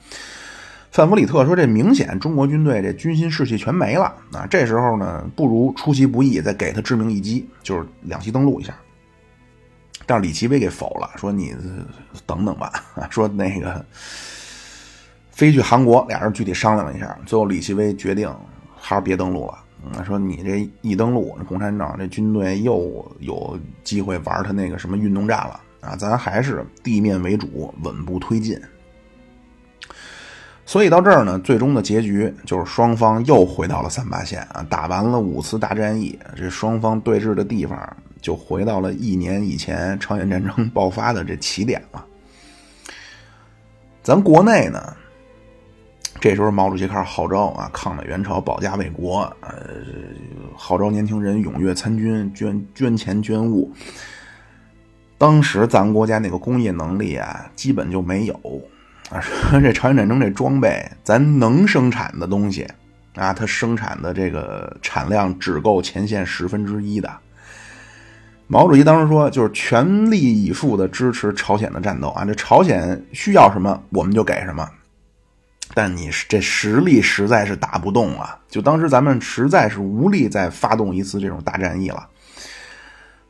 [0.96, 4.48] 范弗里特说：“这明显中国军队这军心士气全没了啊！
[4.50, 8.74] 这时候呢，不如出其不意，再给他致命一击，就是两栖登陆一下。”
[10.08, 11.54] 但是李奇微给否了，说：“你
[12.26, 12.72] 等等吧。”
[13.12, 13.86] 说那个
[15.32, 18.34] 飞去韩国，俩人具体商量一下，最后李奇微决定
[18.74, 19.60] 还是别登陆了。
[19.84, 25.94] 嗯，说你这一登陆，共产党这军队又有机会玩他那个什么运动战了啊！
[25.98, 28.58] 咱还是地面为主，稳步推进。
[30.68, 37.78] 所以到这儿呢，最终的结局就是双方又回到了三八线啊，打完了五次大战役，这双方对峙的地方
[38.20, 42.04] 就回到了一年以前朝鲜战争爆发的这起点了。
[44.02, 44.82] 咱国内呢，
[46.20, 49.52] 这时候毛主席开始号召啊，抗美援朝，保家卫国，呃，
[50.56, 53.72] 号召年轻人踊跃参军，捐捐钱捐物。
[55.18, 58.62] 当时咱们国家那个工业能力啊，基本就没有。
[59.10, 62.68] 啊， 说这朝鲜战争这装备，咱能生产的东西
[63.16, 67.12] 啊，它生产的这个产量只够前线十分之一的。
[68.48, 74.70] 毛主席当时说，就是全力以赴的支持朝鲜的战斗啊，这朝鲜需要什么我们就给什么，
[75.74, 82.08] 但你这实力实在是打不动啊，就当时咱们实在是无力再发动一次这种大战役了，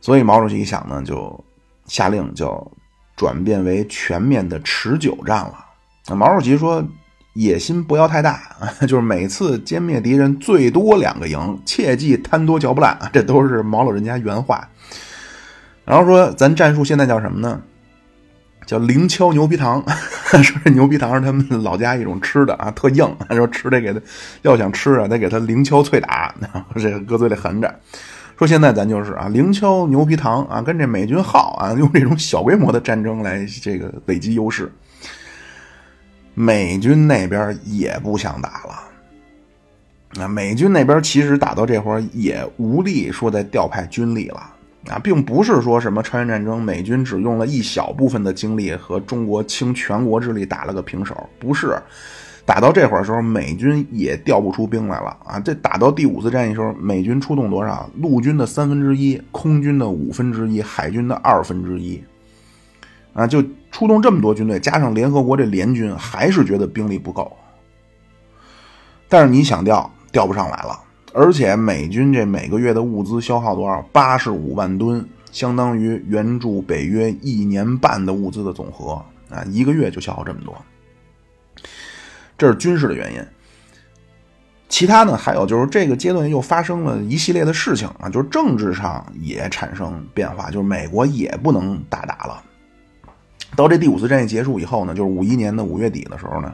[0.02, 1.44] 所以毛主席一想呢，就
[1.86, 2.72] 下令就
[3.16, 5.64] 转变为全面的持久战了。
[6.13, 6.86] 毛主席说
[7.34, 14.70] ：“野心不要太大啊， 就是每次歼灭敌人最多两个营，切记贪多嚼不烂， 这都是毛老人家原话。
[15.84, 17.60] 然后说，咱战术现在叫什么呢？
[18.68, 19.84] 叫零敲牛皮糖。
[20.44, 23.15] 说这牛皮糖是他们老家一种吃的啊，特硬。
[23.30, 24.00] 说吃得给他，
[24.44, 26.34] 要想吃啊，得给他零敲脆打，
[26.76, 27.80] 这搁嘴里含着。
[28.38, 34.72] 说现在咱就是啊，零敲牛皮糖啊，跟这美军耗啊，用这种小规模的战争来这个累积优势。”
[36.38, 44.39] 美军那边也不想打了，啊，美军那边其实打到这会儿也无力说再调派军力了，
[44.89, 51.82] 啊，并不是说什么朝鲜战争美军只用了一小部分的精力和中国倾全国之力打了个平手，不是，
[52.45, 57.89] 打到这会儿时候美军也调不出兵来了，啊，这打到第五次战役时候，美军出动多少？
[58.02, 62.04] 陆军的三分之一，空军的五分之一，海军的二分之一。
[63.15, 67.36] 啊，就出动这么多军队，加上联合国这联军，还是觉得兵力不够。
[69.08, 70.80] 但是你想调，调不上来了。
[71.13, 73.82] 而且美军这每个月的物资消耗多少？
[73.93, 79.41] 八十五万吨，相当于援助北约一年半的物资的总和啊！
[79.49, 80.54] 一个月就消耗这么多。
[82.38, 83.25] 这是军事的原因。
[84.67, 85.15] 其他呢？
[85.15, 92.43] 还有就是这个阶段又发生了一系列的事情啊，就是政治上也产生变化，就是美国也不能大打了。
[93.56, 96.54] 到这第五次战役结束以后呢，就是五一年的五月底的时候呢，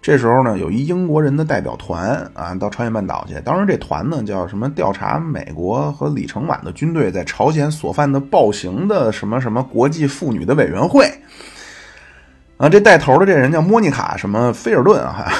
[0.00, 3.40] 这时候呢，有一英国人的代表团啊，到朝鲜半岛去。
[3.44, 4.68] 当时这团呢叫什么？
[4.70, 11.08] 调查美国和李承晚的军队在朝鲜所犯的暴行的什么什么国际妇女的委员会
[12.56, 12.68] 啊。
[12.68, 15.30] 这带头的这人叫莫妮卡什么菲尔顿啊。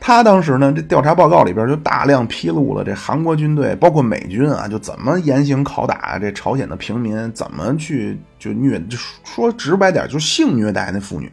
[0.00, 11.30] 他当时呢，这调查报告里边就大量披露了这韩国军队，包括美军啊，就怎么严刑拷打这朝鲜的平民，怎么去就虐，就说直白点，就性虐待那妇女。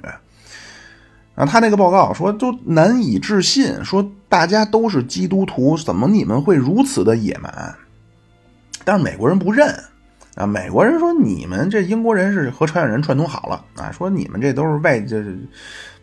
[1.35, 7.75] 啊，他那个报告说都难以置信，说大家都是基督徒，怎么你们会如此的野蛮？
[8.83, 9.73] 但是美国人不认
[10.35, 15.23] 啊，美国人说你们这英国人是和朝鲜人串通好了啊，说你们这都是外界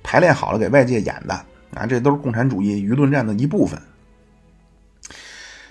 [0.03, 1.39] 排练好了给外界演的。
[1.75, 3.81] 啊，这都是共产主义舆论战的一部分。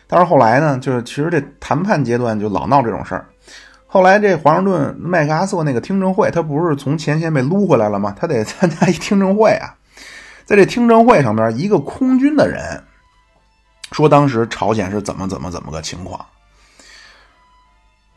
[0.07, 3.25] 但是后来呢，就是其实这谈判阶段就老闹这种事儿。
[3.87, 8.15] 后来这华盛顿麦克阿瑟那个听证会，他不是从前线被撸回来了吗？
[8.17, 9.75] 他得参加一听证会啊。
[10.45, 12.83] 在这听证会上边，一个空军的人
[13.91, 16.25] 说，当时朝鲜是怎么怎么怎么个情况。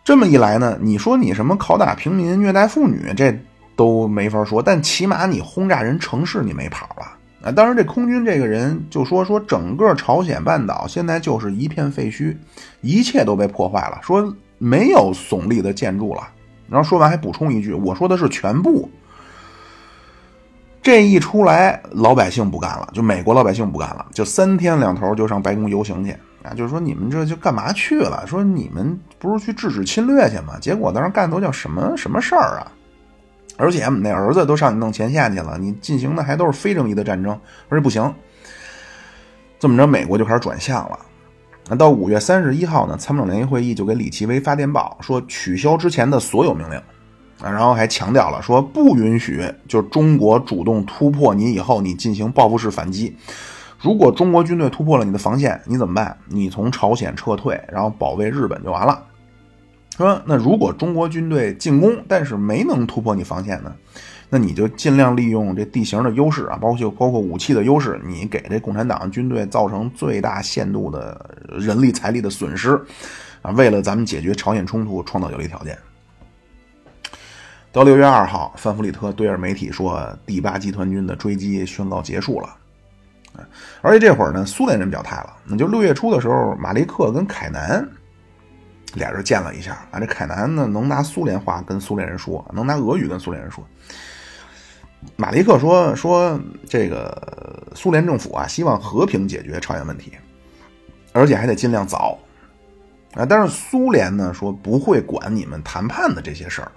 [0.05, 3.37] 这么一来呢，你说你什么拷打平民、虐待妇女，这
[3.77, 4.63] 都没法说。
[4.63, 7.14] 但起码你轰炸人城市，你没跑了。
[7.45, 12.35] 啊，当然，这空军这个人就说说整个朝鲜半岛现在就是一片废墟，
[12.81, 16.27] 一切都被破坏了，说没有耸立的建筑了。
[16.71, 18.89] 然后说完还补充一句：“我说的是全部。”
[20.81, 28.27] 这一出来，老百姓不干了，就美国老百姓不干了，就三天两头就上白宫游行去啊，就是说你们这就干嘛去了？
[28.27, 30.59] 说你们不是去制止侵略去吗？
[30.63, 32.73] 结果当时干的都叫什么什么事儿啊？
[33.57, 37.39] 而且我们那儿子都上你弄前线去了，你进行的还都是非正义的战争，
[37.69, 38.15] 而且不行。
[39.59, 40.99] 这么着，美国就开始转向了。
[41.69, 46.77] 那到五月三十一号呢，参谋长联席会议就给李奇微发电报，说取消之前的所有命令。
[47.41, 53.17] 啊，然后还强调了说不允许，就中国主动突破你以后，你进行报复式反击。
[53.81, 56.17] 如果中国军队突破了你的防线，你怎么办？
[56.29, 59.03] 你从朝鲜撤退，然后保卫日本就完了。
[59.97, 63.73] 说那如果中国军队进攻，但是没能突破你防线呢？
[64.29, 72.81] 那你就尽量利用这地形的优势啊，包括包括武器的优势，你给这共产党军队造成最大限度的人力财力的损失
[73.43, 75.79] 啊，为了咱们解决朝鲜冲突创造有利条件。
[77.71, 82.49] 到六月二号，范弗里特对着媒体说：“第八集团军的追击宣告结束了。”
[83.83, 85.33] 而且这会儿呢，苏联人表态了。
[85.45, 87.87] 那就六月初的时候，马利克跟凯南
[88.95, 90.01] 俩人见了一下啊。
[90.01, 93.63] 这凯南呢，能拿苏联话跟苏联人说，能拿俄语跟苏联人说。
[95.17, 100.13] 马利克说：“说这个苏联政府啊，希望和平解决朝鲜问题，
[101.13, 102.19] 而且还得尽量早
[103.15, 103.27] 啊。
[103.29, 106.73] 但是苏联呢，说不会管你们谈判的这些事儿。”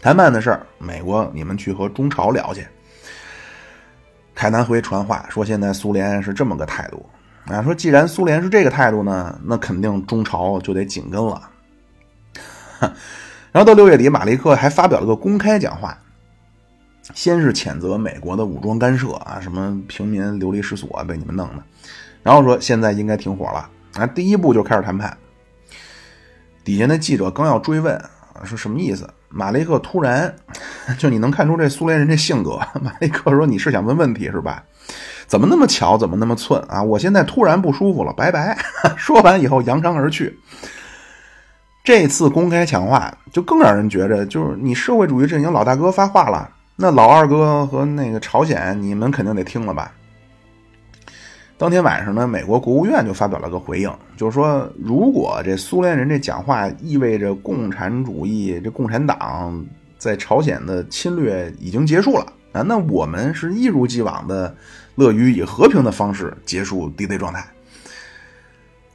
[0.00, 2.64] 谈判的事儿，美国你们去和中朝聊去。
[4.34, 7.04] 凯南回传话说，现在苏联是这么个态度
[7.46, 11.50] 啊，说既然苏联是这个态度呢，那肯定中朝就得紧跟了。
[13.52, 15.98] 然后到六月底，马利克还发表了个公开讲话，
[17.14, 21.62] 先是谴责美国的武装干涉啊，什么平民流离失所被你们弄的，
[22.22, 25.16] 然后说现在应该停火了啊，第一步就开始谈判。
[26.64, 28.02] 底下那记者刚要追问。
[28.42, 29.08] 说什么意思？
[29.28, 30.34] 马雷克突然
[30.98, 32.58] 就你能看出这苏联人这性格。
[32.82, 34.64] 马雷克说：“你是想问问题是吧？
[35.26, 35.96] 怎么那么巧？
[35.98, 36.82] 怎么那么寸啊？
[36.82, 38.56] 我现在突然不舒服了，拜拜。
[38.96, 40.38] ”说完以后扬长而去。
[41.82, 49.92] 这次公开抢话就更让人觉着，就是你社会主义阵营老大哥发话了，那老二哥和那个朝鲜，你们肯定得听了吧？
[51.56, 59.64] 当天晚上呢，美国国务院就发表了个回应，就是说，如果这苏联人这讲话意味着共产主义这共产党
[59.96, 64.54] 在朝鲜的侵略已经结束了啊，那我们是一如既往的
[64.96, 67.44] 乐于以和平的方式结束敌对状态。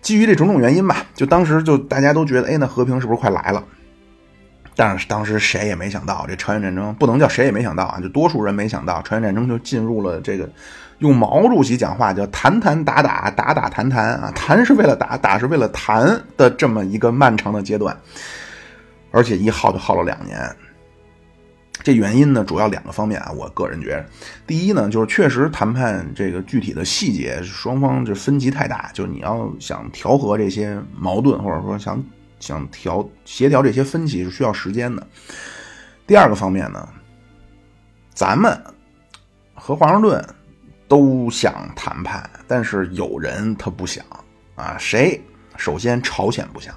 [0.01, 3.63] 基于这种种原因吧，就当时就大家都觉得，哎，那和平是不是快来了？
[4.75, 10.49] 但是当时谁也没想到，这朝鲜战争不能叫谁也没想到啊，就多数人没想到，朝鲜战争就进入了这个。
[10.99, 17.97] 用毛主席讲话叫“谈谈打打打打谈谈”啊，谈是为了打，打是为了谈的这么一个漫长的阶段，
[19.11, 20.37] 而且一耗就耗了两年。
[21.81, 24.05] 这原因呢，主要两个方面啊，我个人觉得，
[24.45, 32.03] 第一呢，就是确实谈判这个具体的细节，双方这分歧太大，就是你要想调和这些矛盾，或者说想
[32.39, 35.07] 想调协调这些分歧是需要时间的。
[36.05, 36.87] 第二个方面呢，
[38.13, 38.59] 咱们
[39.53, 40.23] 和华盛顿。
[40.89, 44.03] 都想谈判，但是有人他不想
[44.55, 44.75] 啊。
[44.79, 45.21] 谁？
[45.55, 46.73] 首先，朝鲜不想。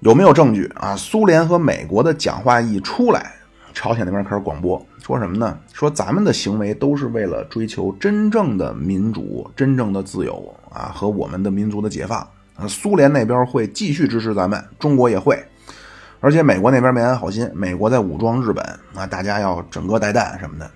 [0.00, 0.96] 有没有证据啊？
[0.96, 3.34] 苏联和美国的讲话一出来，
[3.74, 5.58] 朝鲜那边开始广播，说什么呢？
[5.74, 12.26] 说咱们的行为都是为了追求真正的民主、真正的自由啊，和我们的民族的解放。
[12.66, 15.38] 苏联那边会继续支持咱们，中国也会。
[16.20, 20.70] 而且美国那边没安好心，美国在武装日本啊，大家要整个带弹什么的。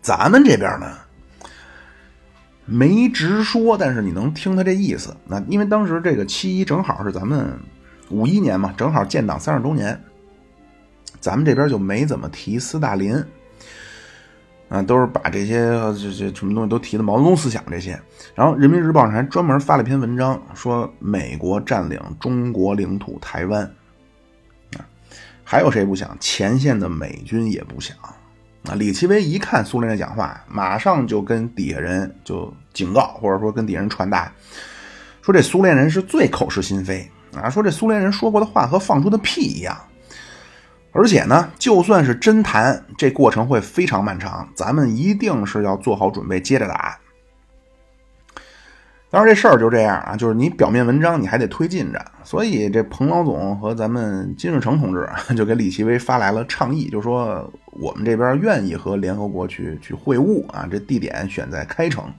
[0.00, 0.86] 咱们这边呢，
[2.64, 5.16] 没直说，但是你能听他这意思。
[5.26, 7.56] 那因为当时这个七一正好是咱们
[8.10, 10.00] 五一年嘛，正好建党三十周年，
[11.20, 13.14] 咱们这边就没怎么提斯大林，
[14.68, 17.98] 啊，都是把这些这这什么东西都提的毛泽东思想这些。
[18.34, 23.62] 然后人民日报上还专门发了一篇文章，说美国占领中国领土台湾，
[24.76, 24.86] 啊，
[25.42, 26.16] 还有谁不想？
[26.20, 27.96] 前线的美军也不想。
[27.98, 34.32] 啊，李奇微一看苏联的讲话，马上就跟底下人就警告，或者说跟底下人传达，
[35.22, 37.08] 说这苏联人是最口是心非
[37.42, 39.76] 啊，说这苏联人说过的话和放出的屁一样，
[40.92, 46.98] 而且呢，就算是真谈，这过程会非常漫长，咱们一定是要做好准备接着打。
[49.08, 62.12] 当然，这事儿就这样啊，就是你表面文章你还得推进着，所以这彭老总和咱们金日成同志 就给李奇微发来了倡议，就说我们这边愿意和联合国去去会晤啊，这地点选在开城。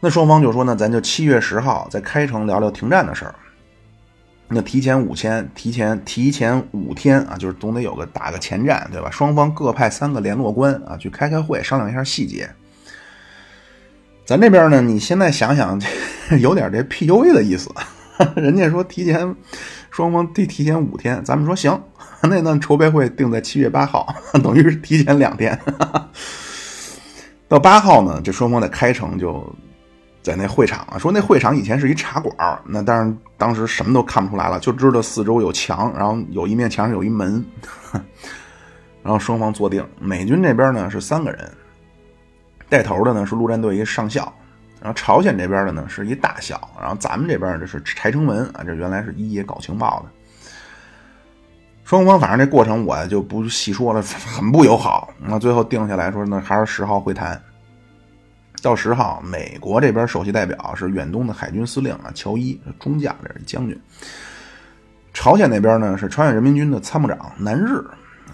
[0.00, 3.34] 那双方就说呢，咱就七月十号在开城聊聊停战的事儿。
[4.54, 9.10] 那提前五千，提前提前五天啊，就是总得有个打个前站，对吧？
[9.10, 12.48] 双方各派三个联络官啊，去开开会，商量一下细节。
[14.24, 15.80] 咱这边呢，你现在想想，
[16.40, 17.68] 有点这 PUA 的意思。
[18.36, 19.34] 人家说提前
[19.90, 21.82] 双方提提前五天，咱们说行，
[22.22, 25.58] 那那筹备会定在七月八号， 等于是提前两天。
[27.48, 29.52] 到八号呢，这双方的开城就。
[30.24, 37.44] 在那会场啊，说那会场以前是一茶馆那但是当时什么都看不出来了，就知道四周有墙，然后有一面墙上有一门，
[39.04, 39.86] 然后双方坐定。
[40.00, 41.52] 美军这边呢是三个人，
[42.70, 44.32] 带头的呢是陆战队一上校，
[44.80, 50.10] 然后朝鲜这边的呢是一大校，然后咱们这边这是柴成文啊，这原来是一野搞情报的。
[51.84, 55.12] 双方反正这过程我就不细说了， 很不友好。
[55.18, 57.38] 那最后定下来说，那还是十号会谈。
[58.64, 63.78] 到十号，美国这边首席代表是远东的海军司令啊，乔伊，中将，这是将军。
[65.12, 67.74] 朝鲜那边呢是朝鲜人民军的参谋长南日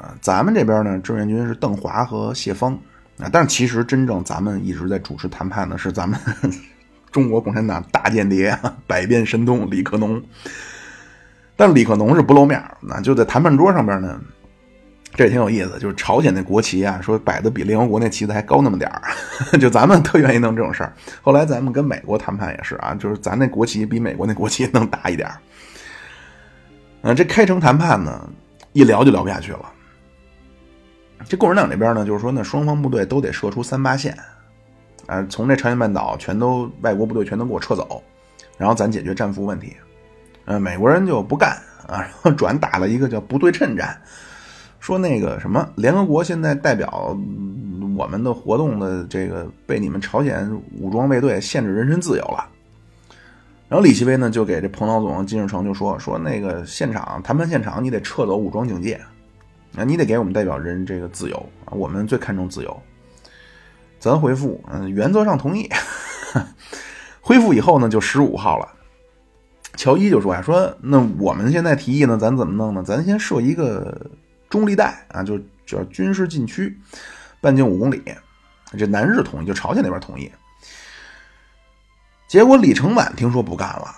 [0.00, 2.78] 啊，咱们这边呢志愿军是邓华和谢峰
[3.18, 3.28] 啊。
[3.32, 6.16] 但其实真正咱们一直在主持谈判的是咱们
[7.10, 10.22] 中国共产党大间谍啊百变神通李克农，
[11.56, 14.20] 但李克农是不露面那就在谈判桌上边呢。
[15.12, 19.02] 这也挺有意思，就是朝鲜那国旗啊，说摆的比联合国那旗子还高那么点儿，
[19.58, 20.92] 就咱们特愿意弄这种事儿。
[21.20, 25.36] 后来咱们跟美国谈判也是啊，就是咱那国旗比美国那国旗能大一点儿。
[27.02, 28.28] 嗯，这开城谈判呢，
[28.72, 29.64] 一聊就聊不下去了。
[31.28, 34.16] 这共产党这边呢，就是说那双方部队都得射出三八线，
[35.06, 38.02] 啊，从这朝鲜半岛全都外国部队全都给我撤走，
[38.56, 39.74] 然后咱解决战俘问题。
[40.46, 41.50] 嗯，美国人就不干
[41.86, 44.00] 啊，然后转打了一个叫不对称战。
[44.80, 47.16] 说那个什么，联合国现在代表
[47.96, 50.50] 我们的活动的这个被你们朝鲜
[50.80, 52.48] 武装卫队限制人身自由了。
[53.68, 59.00] 然后李奇微呢就给这彭老总金日成就说说那个现场谈判现场你得撤走武装警戒，
[59.76, 62.82] 啊你得给我们代表人这个自由啊我们最看重自由。
[63.98, 65.68] 咱回复嗯原则上同意。
[67.20, 68.66] 恢复以后呢就十五号了，
[69.76, 72.82] 乔伊就说呀说那我们现在提议呢咱怎么弄呢？
[72.82, 74.10] 咱先设一个。
[74.50, 76.78] 中立带啊，就叫军事禁区，
[77.40, 78.02] 半径五公里。
[78.76, 80.30] 这南日同意，就朝鲜那边同意。
[82.28, 83.96] 结果李承晚听说不干了。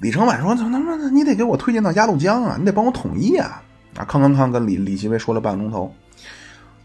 [0.00, 3.62] 李承晚说：“他妈的，你得给我推荐到鸭绿江啊，你得帮我统一啊！”
[3.96, 5.94] 啊，康康康跟李李奇微说了半个钟头。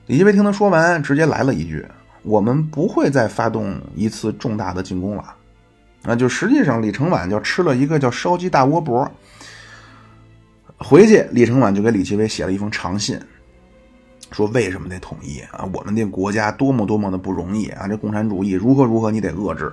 [0.05, 1.86] 李奇微听他说完，直接来了一句
[2.24, 5.34] ：“我们不会再发动一次重大的进攻了。”
[6.03, 9.09] 啊，就实际上李承晚就吃了一个叫烧鸡大窝脖。
[10.80, 13.20] 回去，李承晚就给李奇微写了一封长信，
[14.32, 15.70] 说为什么得统一啊？
[15.74, 17.86] 我们这国家多么多么的不容易啊！
[17.86, 19.72] 这共产主义如何如何，你得遏制。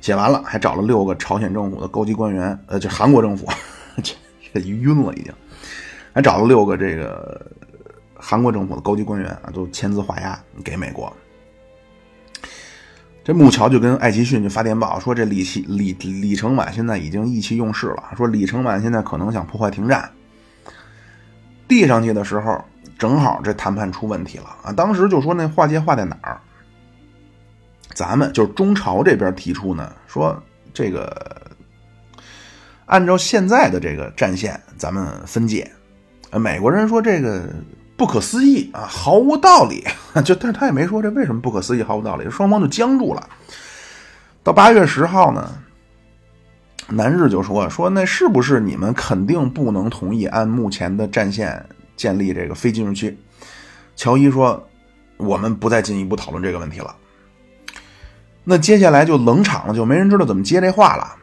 [0.00, 3.46] 写完了，还找了六个朝鲜政府的高级官员，呃，就韩国政府，
[4.02, 5.32] 这晕了已经，
[6.14, 7.46] 还找了六个这个
[8.14, 11.14] 韩国政府的高级官员啊，都签字画押给美国。
[13.22, 20.10] 这木桥就跟艾奇逊就发电报说，这李奇李李承晚现在已经意气用事了，说李承晚现在可能想破坏停战。
[21.72, 22.62] 递上去的时候，
[22.98, 24.72] 正好这谈判出问题了啊！
[24.72, 26.38] 当时就说那划界划在哪儿？
[27.94, 30.40] 咱们就是中朝这边提出呢，说
[30.74, 31.50] 这个
[32.84, 35.70] 按照现在的这个战线，咱们分界。
[36.32, 37.42] 美国人说这个
[37.96, 39.82] 不可思议啊，毫无道理。
[40.24, 42.30] 就但是他也没说这为什么不可思议，毫无道理。
[42.30, 43.28] 双方就僵住了。
[44.42, 45.50] 到八月十号呢？
[46.88, 51.64] 南日就说：“说那是不是你们肯定不能同意按目前的战线
[51.96, 53.16] 建立这个非禁入区？”
[53.96, 54.62] 乔伊说
[55.16, 56.94] ：“我们不再进一步讨论这个问题了。”
[58.44, 61.14] 那接下来就冷场了，就没人知道怎么接这话了。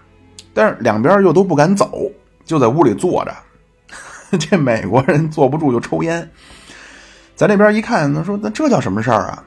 [0.54, 2.10] 但是两边又都不敢走，
[2.46, 3.36] 就在屋里坐着。
[4.40, 6.30] 这美国人坐不住就抽烟。
[7.36, 9.44] 在这边一看，他说：“那这叫什么事儿啊？”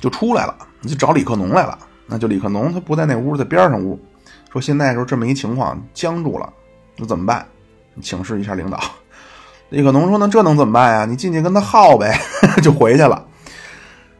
[0.00, 1.78] 就出来了，就找李克农来了。
[2.06, 3.98] 那就李克农他不在那屋，在边上屋。
[4.52, 6.52] 说现在时候这么一情况僵住了，
[6.98, 7.46] 那怎么办？
[8.02, 8.78] 请示一下领导。
[9.70, 11.06] 李克农说：“那这能怎么办呀？
[11.06, 12.14] 你进去跟他耗呗，
[12.62, 13.26] 就回去了。”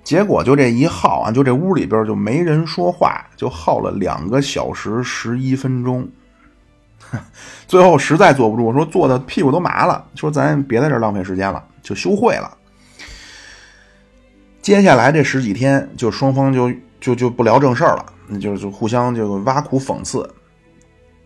[0.02, 6.08] 结果就这一耗啊，就这屋里边就没人说话，就耗了两个小时十一分钟。
[7.68, 12.56] 最后实在坐不住，说坐的屁股都麻了，说咱别在这浪费时间了，就休会了。
[14.62, 18.06] 接下来这十几天，就双方就就就不聊正事儿了。
[18.40, 20.28] 就是互相就挖苦讽刺，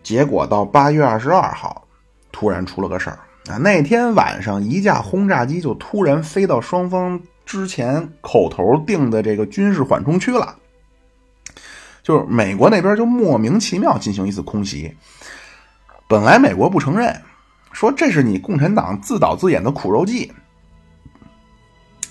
[0.03, 1.87] 结果到八月二十二号，
[2.31, 3.57] 突然出了个事儿啊！
[3.57, 10.55] 那天晚上，一架轰炸机就突然飞到双方之前口头定的这个军事缓冲区了，
[12.03, 14.95] 就是美国那边就莫名其妙进行一次空袭，
[16.07, 17.21] 本来美国不承认，
[17.71, 20.31] 说这是你共产党自导自演的苦肉计。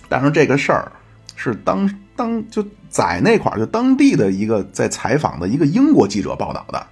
[0.08, 0.92] 但是这个事儿
[1.34, 6.86] 是当当就在那块，就当地的一个在采访的一个英国记者报道的。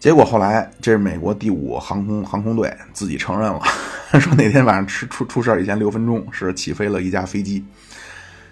[0.00, 3.60] 结果后来，这是美国第五航空航空队自己承认了，
[4.20, 7.64] 说那天晚上出出出事以前六分钟是起飞了一架飞机，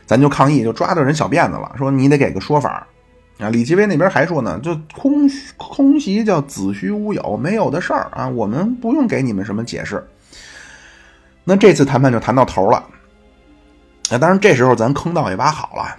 [0.07, 2.87] 咱就抗议，就抓着人小辫子了，说你得给个说法
[3.39, 3.51] 啊。
[3.51, 5.29] 李奇微那边还说呢，就空
[5.59, 10.03] 空袭叫子虚乌有，没有的事儿啊，我们不用给你们什么解释。
[11.45, 12.83] 那这次谈判就谈到头了，
[14.13, 15.97] 啊，当然这时候咱坑道也挖好了。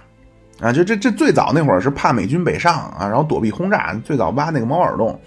[0.60, 5.20] 啊，就这这最早那会儿是怕美军北上啊，然后躲避轰炸，最早挖那个猫耳洞，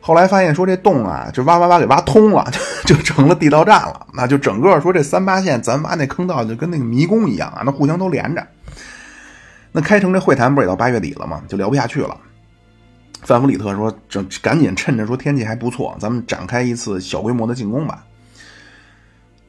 [0.00, 2.48] 后来发现说这洞啊，就挖挖挖给挖通了，
[2.86, 4.06] 就成了地道战了。
[4.14, 8.46] 那就整个说这三八线，咱挖那坑道就跟那个迷宫一样啊，那互相都连着。
[9.72, 11.42] 那开城这会谈不也到八月底了吗？
[11.48, 12.16] 就聊不下去了。
[13.22, 18.04] 范弗里特说：“这赶紧趁着说天气还不错，咱们展开一次小规模的进攻吧。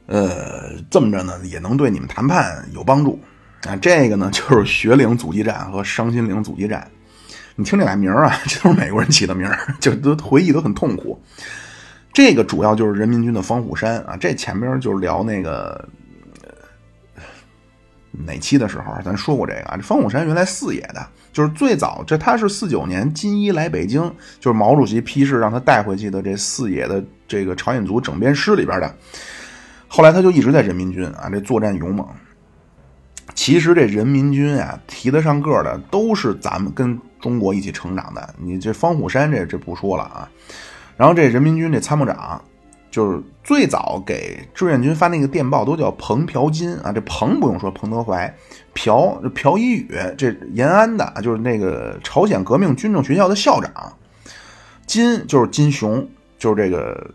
[0.06, 3.20] 呃，这么着呢，也能对你们谈判有帮助。”
[3.66, 6.88] 啊，这个呢 就是雪岭阻击战和伤心岭阻击战。
[7.56, 11.20] 你听这俩名儿啊， 这都是美国人起的名儿， 就都回忆都很痛苦。
[12.12, 14.16] 这个主要就是人民军的方虎山啊。
[14.16, 15.88] 这前边就是聊那个
[18.12, 19.76] 哪期的时候，咱说过这个啊。
[19.76, 24.02] 这方虎山原来四野的，就是最早这他是四九年金一来北京，
[24.38, 28.94] 就是毛主席批示让他带回去的这四野的这个朝鲜族整编师里边的。
[29.88, 32.06] 后来他就一直在人民军啊，这作战勇猛。
[33.34, 38.34] 其实这人民军啊，提得上个的都是咱们跟中国一起成长的。
[38.38, 40.28] 你这方虎山这这不说了啊。
[40.96, 42.40] 然后这人民军这参谋长，
[42.90, 46.90] 就是最早给志愿军发那个电报都叫彭朴金啊。
[46.92, 48.32] 这彭不用说，彭德怀；
[48.72, 53.70] 朴朴一宇，这延安的，就是那个朝鲜革命军政学校的校长；
[54.86, 56.08] 金就是金雄，
[56.38, 57.10] 就是这个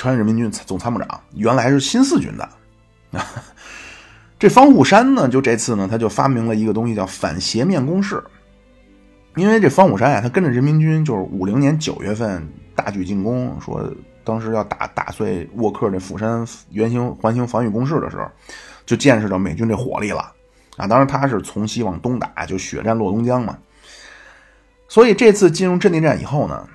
[0.00, 2.48] 朝鲜人民军总参谋长，原来是新四军的
[3.12, 3.22] 啊。
[4.40, 8.24] 这方虎山呢，就这次呢，他就发明了一个东西，叫反斜面攻势。
[9.36, 13.92] 因为这方虎山啊，他跟着人民军，就是五零年九月份大举进攻，说
[14.24, 18.26] 当时要打打碎沃克这釜山圆形环形防御工事的时候，
[18.86, 20.32] 就见识到美军这火力了
[20.78, 20.86] 啊！
[20.86, 23.58] 当然他是从西往东打，就血战洛东江嘛。
[24.88, 26.66] 所以这次进入阵地战以后呢，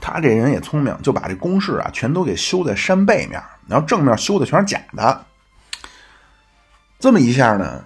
[0.00, 5.24] 他这人也聪明，就把这工事啊全都给修在山背面，然后正面修的全是假的。
[6.98, 7.84] 这么一下呢，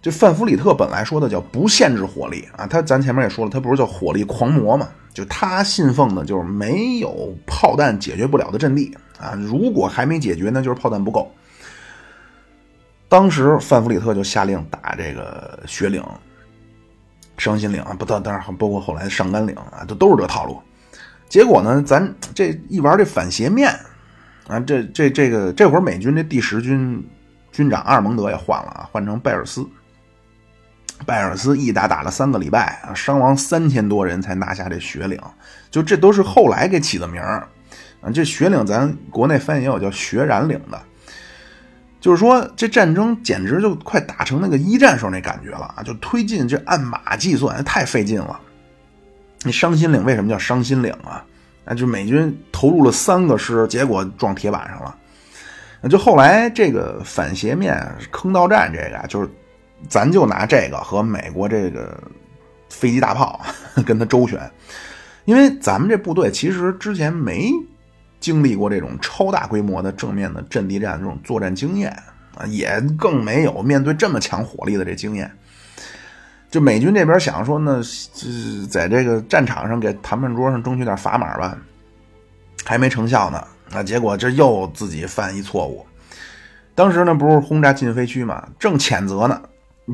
[0.00, 4.88] 这范弗里特本来说的叫不限制火力啊，他咱前面也说了，他不是叫火力狂魔嘛？
[5.12, 11.30] 就他信奉的就是没有炮弹解决不了的阵地啊，如果还没解决，那就是炮弹不够。
[13.08, 16.04] 当时范弗里特就下令打这个雪岭、
[17.38, 20.60] 伤心岭啊，不，当当然包括后来上甘岭啊，都都是这套路。
[21.28, 23.70] 结果呢，咱这一玩这反斜面
[24.48, 27.06] 啊，这这这个这会儿美军这第十军。
[27.50, 29.66] 军长阿尔蒙德也换了啊，换成拜尔斯。
[31.06, 35.18] 拜尔斯一打打了三个礼拜啊，伤亡三千多人才拿下这雪岭。
[35.70, 37.48] 就这都是后来给起的名儿
[38.00, 38.10] 啊。
[38.12, 40.80] 这雪岭咱国内翻译也有叫雪染岭的，
[42.00, 45.82] 就是说这战争简直就快打成那个一战时候那感觉了啊！
[45.82, 48.38] 就推进这按马计算太费劲了。
[49.44, 51.24] 那伤心岭为什么叫伤心岭啊？
[51.64, 54.94] 啊，就美军投入了三个师，结果撞铁板上了。
[55.80, 57.80] 那就后来这个反斜面
[58.10, 59.30] 坑道战，这个就是，
[59.88, 61.96] 咱就拿这个和美国这个
[62.68, 63.40] 飞机大炮
[63.86, 64.40] 跟他周旋，
[65.24, 67.48] 因为咱们这部队其实之前没
[68.18, 71.90] 经历过这种超大规模的正面的阵地战这种作战经验
[72.34, 75.30] 啊，也更没有面对这么强火力的这经验。
[76.50, 77.82] 就美军这边想说呢，
[78.70, 81.56] 在这个战场上给谈判桌上争取点砝码吧，
[82.64, 83.44] 还没成效呢。
[83.70, 85.84] 那结果这又自己犯一错误，
[86.74, 89.40] 当时呢不是轰炸禁飞区嘛，正谴责呢。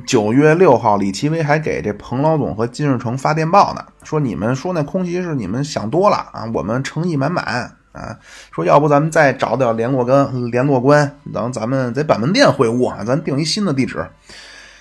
[0.06, 8.16] 九月六号，李奇微还给这彭老总和金日成发电报呢，说你们说那空袭是你们想多了啊，我们诚意满满啊。
[8.52, 14.04] 说要不咱们再找点联络跟联络官，等咱们在板门店会晤啊，咱定一新的地址。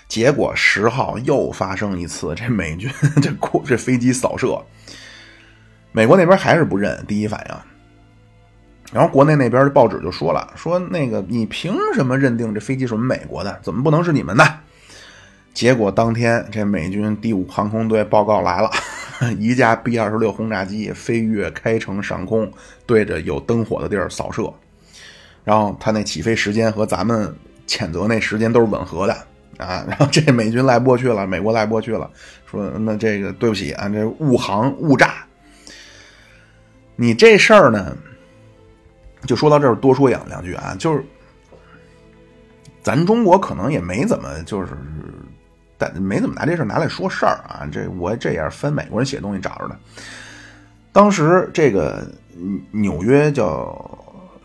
[0.08, 2.90] 结果十号又发生一次 这美军
[3.22, 3.32] 这
[3.66, 4.62] 这飞机扫射，
[5.92, 7.56] 美国那边还是不认，第一反应。
[8.92, 13.60] 然后国内那边的报纸就说了，说那个你凭什么认定这飞机是我们美国的？
[13.64, 14.60] 怎么不能是你们的？
[15.52, 18.70] 结果当天这美军第五航空队报告来了，
[19.40, 22.52] 一架 B 二十六轰炸机飞越开城上空，
[22.86, 24.52] 对着有灯火的地儿扫射。
[25.44, 27.36] 然后他那起飞时间和咱们
[27.68, 29.28] 谴责那时间都是吻合的
[29.58, 29.86] 啊。
[29.88, 32.10] 然后这美军来不过去了，美国来不过去了，
[32.46, 35.26] 说那这个对不起啊，这误航误炸。
[36.96, 37.98] 你这事儿呢，
[39.26, 41.04] 就说到这儿，多说两两句啊，就是
[42.84, 44.78] 咱中国可能也没怎么就是，
[45.78, 47.68] 但没怎么拿这事拿来说事儿啊。
[47.72, 49.78] 这我这也是分美国人写东西找着的。
[50.92, 52.08] 当时这个
[52.70, 53.66] 纽约叫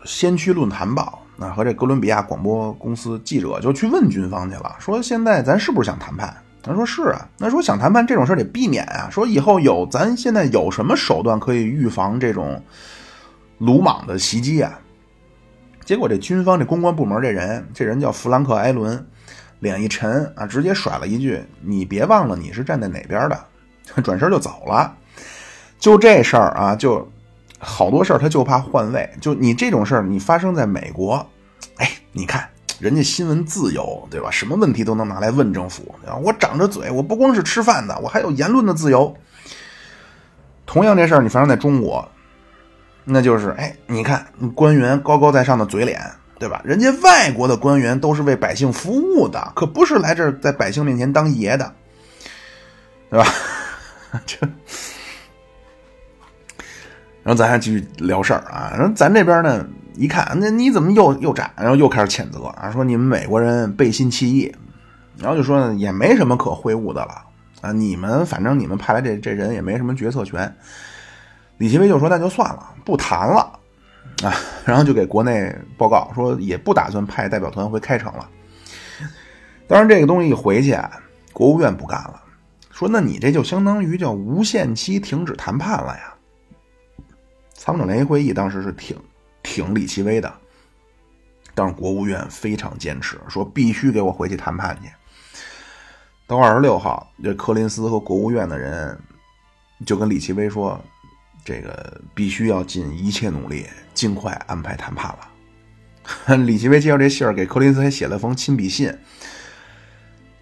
[0.09, 6.35] 《先驱论坛报》啊，和这哥伦比亚广播公司记者就去问军方去了，说现在咱是不是想谈判？
[6.61, 9.09] 他说是啊，那说想谈判这种事得避免啊。
[9.09, 12.61] 说以后有咱现在有什么手段可以预防这种
[13.59, 14.77] 鲁莽的袭击啊？
[15.85, 19.07] 结果这军方这公关部门这人，这人叫弗兰克·埃伦，
[19.59, 23.45] 脸一沉啊，直接甩了一句：“你别忘了你是站在哪边的。
[24.03, 24.95] ”转身就走了。
[25.79, 27.09] 就这事儿啊，就
[27.59, 29.07] 好多事儿他就怕换位。
[29.21, 31.29] 就你这种事儿，你发生在美国，
[31.75, 32.49] 哎，你看。
[32.79, 34.31] 人家新闻自由，对吧？
[34.31, 35.93] 什么问题都能拿来问政府。
[36.23, 39.13] 我长着嘴，我不光是吃饭的，我还有言论的自由。
[40.65, 42.09] 同样这事儿，你发生在中国，
[43.03, 45.99] 那就是，哎，你看官员高高在上的嘴脸，
[46.39, 46.61] 对吧？
[46.63, 51.75] 人家外国的官员都是为百姓服务的，可不是来这儿在百姓面前当爷的，
[53.09, 53.27] 对吧？
[54.25, 54.37] 这，
[57.29, 58.73] 然后咱还继续聊事儿啊。
[58.75, 59.63] 然后咱这边呢？
[59.95, 61.51] 一看，那你怎么又又炸？
[61.55, 64.51] 然后又开始谴责啊，说你们美国人背信弃义，
[65.19, 67.21] 然后就说呢，也没什么可会晤的了
[67.61, 70.51] 啊，你们反正你们派来这这人也没什么决策权。
[71.57, 73.59] 李奇微就说那就算了，不谈了
[74.23, 74.33] 啊，
[74.65, 78.27] 然后就给国内报告说也不打算派代表团回开城了。
[79.67, 80.89] 当然这个东西一回去啊，
[81.31, 82.19] 国务院不干了，
[82.71, 86.13] 说那你这就相当于叫无限期停止谈判了呀。
[87.69, 88.97] 参谋长联席会议当时是挺。
[89.41, 90.31] 挺李奇微的，
[91.55, 94.89] 但是国务院非常坚持，说必须给我回去谈判去。
[96.27, 98.99] 到二十六号，这柯林斯和国务院的人
[99.85, 100.79] 就跟李奇微说
[101.45, 106.35] ：“这个必须要尽一切努力，尽快安排谈判了。
[106.45, 108.93] ”李奇微接到这信儿，给柯林斯还写了封亲笔信。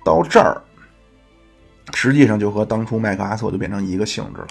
[0.04, 0.60] 到这儿，
[1.94, 4.48] 实际上就和当初麦克阿瑟就变成一个性质了。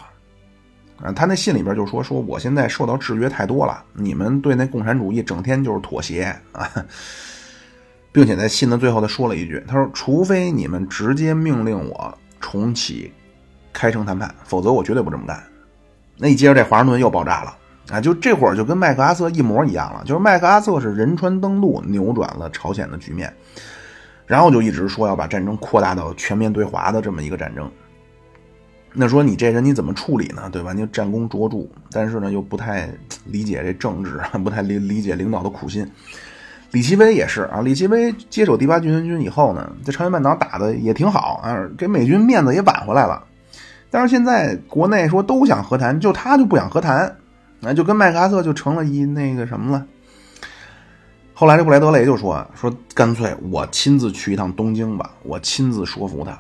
[1.03, 6.71] 啊，他那信里边就说说，我现在受到制约太多了，你们对那共产主义整天就是妥协啊，
[8.11, 13.13] 并且在信的最后他说了一句，他说，除非你们直接命令我重启
[13.75, 15.43] 开城谈判，否则我绝对不这么干。
[16.17, 17.55] 那一接着这华盛顿又爆炸了
[17.91, 23.31] 啊，就这会儿就跟麦克阿瑟一模一样了，就是麦克阿瑟是仁川登陆扭转了朝鲜的局面，
[24.25, 27.71] 然后就一直说要把战争扩大到全面对华的这么一个战争。
[28.93, 30.49] 那说你这人你怎么处理呢？
[30.51, 30.73] 对吧？
[30.73, 31.59] 你战功卓著，
[31.91, 32.89] 但是呢又不太
[33.27, 35.87] 理解这政治，不太理理解领导的苦心。
[36.71, 43.23] 李奇微也是啊，李奇微接手第八集团军以后呢，在朝鲜半岛打的也挺好啊，给美军面子也挽回来了。
[43.91, 47.17] 但是现在国内说都想和谈，就他就不想和谈，
[47.61, 49.87] 那就跟麦克阿瑟就成了一那个什么了。
[51.35, 56.37] 后来这布莱德雷就说说干脆我亲自去一趟东京吧，我亲自说服他。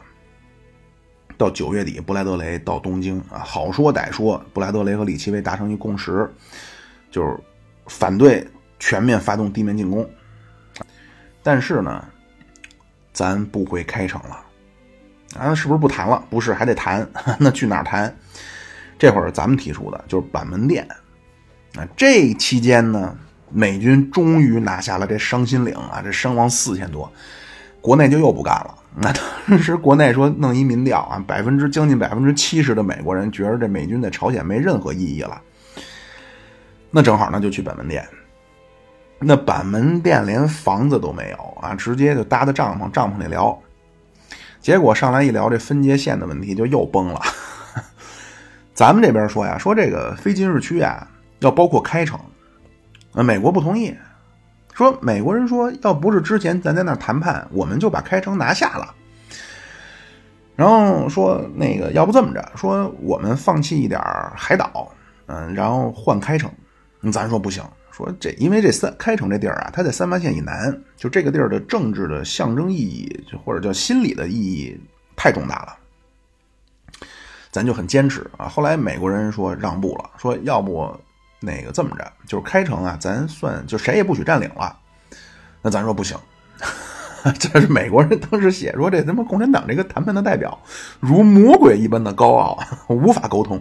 [1.39, 6.31] 到九月底，布莱德雷到东京啊，好说歹说，布莱德雷和李奇微达成一共识，
[7.11, 7.39] 就是
[7.87, 8.47] 反对
[8.79, 10.09] 全面发动地面进攻。
[11.43, 12.05] 但是呢，
[13.13, 14.41] 咱不回开城了
[15.39, 16.25] 啊，是不是不谈了？
[16.31, 17.07] 不是，还得谈。
[17.39, 18.17] 那去哪儿谈？
[18.99, 20.89] 这会儿咱们提出的就是板门店
[21.75, 21.87] 啊。
[21.95, 23.15] 这期间呢，
[23.51, 27.13] 美军终于拿下了这伤心岭啊，这伤亡四千多，
[27.83, 28.75] 国内就又不干了。
[28.99, 29.13] 那
[29.47, 35.39] 当时国内说弄一民调啊，百分之将近百分之七十的美国人觉得这美军在朝鲜没任何意义了。
[36.91, 38.09] 那正好，那就去板门店。
[39.19, 43.59] 那板门店连房子都没有啊，直接就搭的帐篷，帐篷里聊。
[44.61, 47.21] 结果上来一聊这分界线的问题，就又崩了。
[48.73, 51.07] 咱们这边说呀，说这个非军事区啊，
[51.41, 52.19] 要包括开城，
[53.13, 53.95] 呃，美国不同意。
[54.77, 58.95] 说美国人说，要不是之前咱在那儿谈判，我们就把开城拿下了。
[60.55, 63.99] 然后说那个，要不这么着，说我们放弃一点
[64.35, 64.93] 海岛，
[65.29, 66.53] 嗯，然后换开城。
[67.11, 74.79] 咱说不行，说这因为这三开城这地儿啊，它在三八线以南，就这个地儿的政治的象征意义，就或者叫心理的意义
[75.17, 77.09] 太重大了。
[77.51, 78.47] 咱就很坚持啊。
[78.47, 80.95] 后来美国人说让步了，说要不。
[81.41, 84.77] 那个这么着，就是开城啊，咱算就谁也不许占领了。
[85.63, 86.17] 那咱说不行，
[87.39, 90.59] 这是美国人当时写说这他妈共产党这个谈判的代表
[91.01, 92.59] 如魔鬼一般的高傲，
[92.89, 93.61] 无法沟通。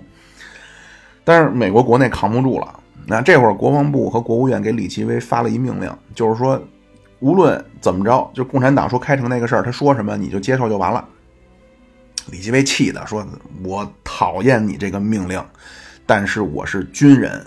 [1.24, 6.62] 但是美国国内扛不住了，那这会儿国防部和国务院给李奇微发了一命令，就是说
[7.20, 11.04] 无论怎么着，就共产党说开城那个事儿，他说什么你就接受就完了。
[12.32, 13.26] 李奇微气的说
[13.64, 15.44] ：“我讨厌你这个命令。”
[16.08, 17.46] 但是我是军人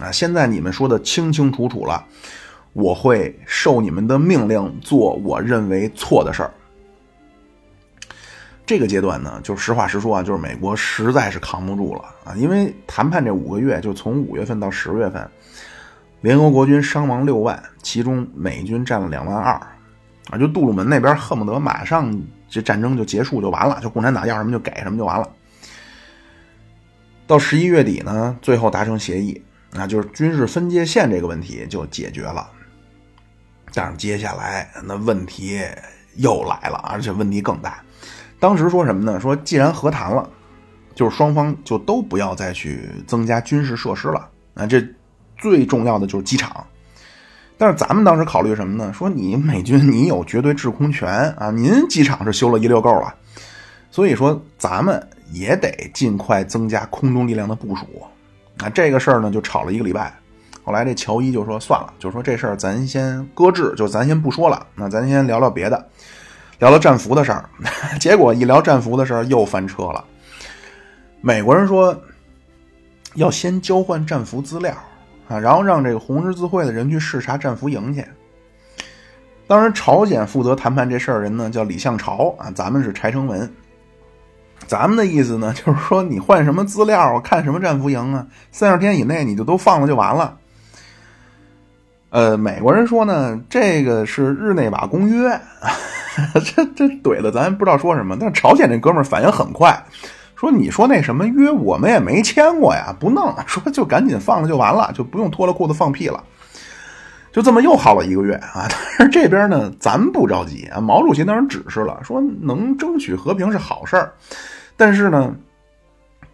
[0.00, 0.10] 啊！
[0.10, 2.04] 现在你们说的清清楚楚了，
[2.72, 6.50] 我会受你们的命令做我认为错的事儿。
[8.64, 12.34] 这个阶段呢，就实话实说啊，就是美国实在是扛不住了啊！
[12.36, 15.28] 因为谈判这五个月，就从五月份到十月份，
[16.20, 19.54] 联合国军伤亡六万，其中美军占了两万二
[20.30, 20.38] 啊！
[20.38, 22.16] 就杜鲁门那边恨不得马上
[22.48, 25.28] 这战争就结束就完了，就共产党要什么就给什么就完了。
[27.26, 29.42] 到十一月底呢，最后达成协议，
[29.72, 32.50] 那就是军事分界线这个问题就解决了。
[33.72, 35.60] 但是接下来那问题
[36.16, 37.82] 又来了，而且问题更大。
[38.38, 39.20] 当时说什么呢？
[39.20, 40.28] 说既然和谈了，
[40.94, 44.28] 就是双方就都不要再去增加军事设施了。
[44.54, 44.84] 啊，这
[45.38, 46.66] 最重要的就是机场。
[47.56, 48.92] 但是咱们当时考虑什么呢？
[48.92, 51.08] 说你美军你有绝对制空权
[51.38, 53.14] 啊，您机场是修了一溜够了，
[53.90, 55.08] 所以说咱们。
[55.32, 57.86] 也得尽快增加空中力量的部署，
[58.62, 60.12] 啊，这个事儿呢就吵了一个礼拜。
[60.62, 64.66] 后来这乔伊就说算了，就说这事儿咱先搁置，就咱先不说了。
[64.74, 65.88] 那咱先聊聊别的，
[66.58, 67.48] 聊聊战俘的事儿。
[67.98, 70.04] 结果一聊战俘的事儿又翻车了。
[71.22, 71.98] 美国人说
[73.14, 74.74] 要先交换战俘资料
[75.28, 78.04] 啊，然后让这个红十字会的人去视察战俘营去。
[79.46, 83.50] 当时朝鲜负责谈判这事儿人呢叫李相朝啊，咱们是柴成文。
[84.66, 90.36] 咱们的意思呢， 就是说你换什么资料，看什么战俘营啊，三十天以内你就都放了就完了。
[92.10, 95.40] 呃，美国人说呢，这个是日内瓦公约，
[96.54, 98.16] 这这怼的咱不知道说什么。
[98.18, 99.84] 但是朝鲜这哥们儿反应很快，
[100.34, 106.22] 说你说那什么约我们也没签过呀，不弄，说就赶紧放了就完了，就不用脱了裤子放屁了。
[107.32, 108.66] 就这么又耗了一个月啊！
[108.98, 110.80] 但是这边呢，咱不着急啊。
[110.80, 114.12] 毛主席当时指示了，说能争取和平是好事儿，
[114.76, 115.32] 但是呢，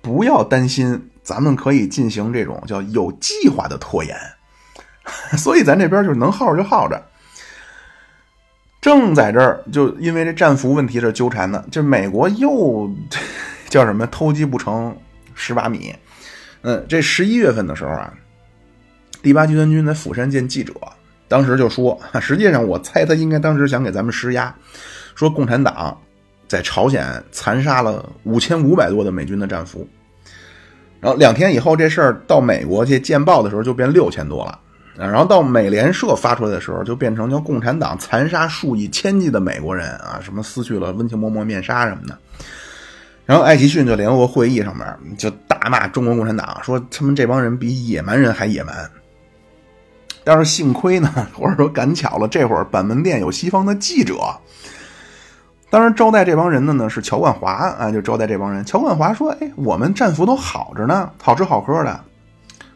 [0.01, 4.17] 不要担心，咱们可以进行这种叫有计划的拖延。
[5.37, 7.01] 所以咱这边就是能耗着就耗着。
[8.81, 12.91] 正在这儿，就因为这战俘问题这纠缠呢，就美国又
[13.69, 14.97] 叫什么偷鸡不成
[15.37, 15.95] 蚀把米。
[16.63, 18.15] 嗯，这十一月份的时候啊。
[19.27, 20.73] 第八集团军在釜山见记者，
[21.27, 24.55] 当时就说：“实际上，我猜他应该当时想给咱们施压，
[25.17, 26.01] 说共产党
[26.47, 29.85] 在朝鲜残杀了五千五百多的美军的战俘。
[31.01, 34.57] 然后两天以后，这事儿到美国去见报的时候就变六千多了。
[34.97, 42.17] 然后到美联社发出来的时候，就变成叫共产党残杀数以千计的美国人啊，什么撕去了温情脉脉面纱什么的。
[43.25, 44.87] 然后艾奇逊就联合国会议上面
[45.19, 48.89] 就大骂中国共产党，说他们这帮人比野蛮人还野蛮。”
[50.27, 54.17] 但是幸亏呢，或者说赶巧了，这会儿板门店有西方的记者。
[55.71, 58.65] 当然招待这帮人的呢是乔冠华啊，就招待这帮人。
[58.65, 62.01] 乔冠华说：“哎，我们战俘都好着呢，好吃好喝的。”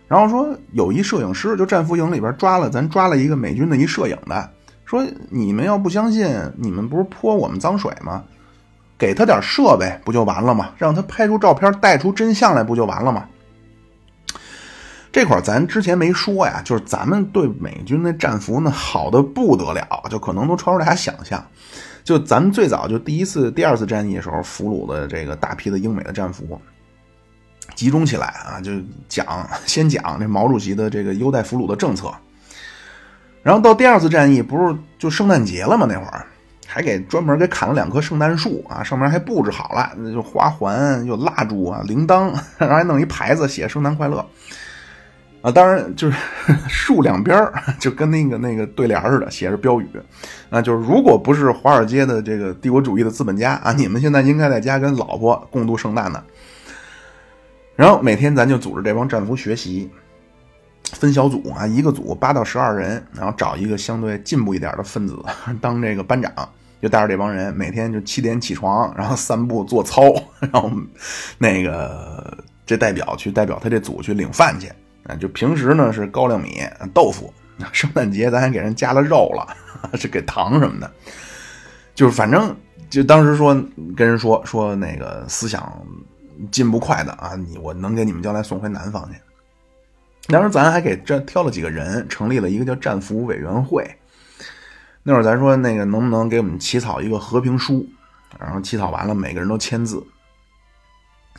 [0.06, 4.50] 然后说有一摄影师，就战俘营里边抓了，咱抓了一个美军的一摄影的，
[4.84, 8.22] 说你们要不相信，你们不是泼我们脏水吗？
[8.96, 10.70] 给他点设备不就完了吗？
[10.78, 13.24] 让他拍出照片，带出真相来不就完了吗？
[15.12, 21.44] 这块咱之前没说呀，就是咱们对美军的战俘呢好的不得了，就可能都超出大家想象。
[22.04, 26.60] 就咱们最早就第一次、第二次战役的时候，俘虏的这个大批的英美的战俘，
[27.74, 28.72] 集中起来啊，就
[29.08, 32.12] 讲先讲这毛主席的这个优待俘虏的政策。
[33.42, 35.86] 然后到第二次战役，不是就圣诞节了吗？
[35.88, 36.24] 那会儿
[36.66, 44.24] 还给专门给砍了两棵圣诞树啊，上面还布置好了，那就花环、有蜡烛啊、铃铛， 然后还弄一牌子写“圣诞快乐”。
[45.42, 46.18] 啊，当然就是
[46.68, 49.88] 树两边就跟那个那个对联似的，写着标语，
[50.50, 56.22] 啊，就是如果不是华尔街的这个帝国主义的资本家啊，你们现在应该在家跟老婆共度圣诞呢。
[57.74, 59.88] 然后每天咱就组织这帮战俘学习，
[60.92, 65.18] 分小组啊，一个组八到十二人，然后找一个相对进步一点的分子
[65.62, 66.30] 当这个班长，
[66.82, 70.02] 就带着这帮人每天就七点起床，然后散步做操，
[70.52, 70.70] 然后
[71.38, 72.36] 那个
[72.66, 74.70] 这代表去代表他这组去领饭去。
[75.04, 77.32] 啊，就平时呢是高粱米、豆腐，
[77.72, 79.46] 圣诞节咱还给人加了肉了，
[79.96, 80.90] 是给糖什么的。
[81.94, 82.54] 就是反正
[82.88, 83.54] 就当时说
[83.96, 85.72] 跟人说说那个思想
[86.50, 89.18] 进步快的啊，你我能给你们将来送回南方去。
[90.32, 93.84] 当时咱还给这挑了几个人，成立了一个叫战俘委员会。
[95.02, 97.86] 那会儿咱说那个能不能给我们起草一个和平书，
[98.38, 100.02] 然后起草完了每个人都签字。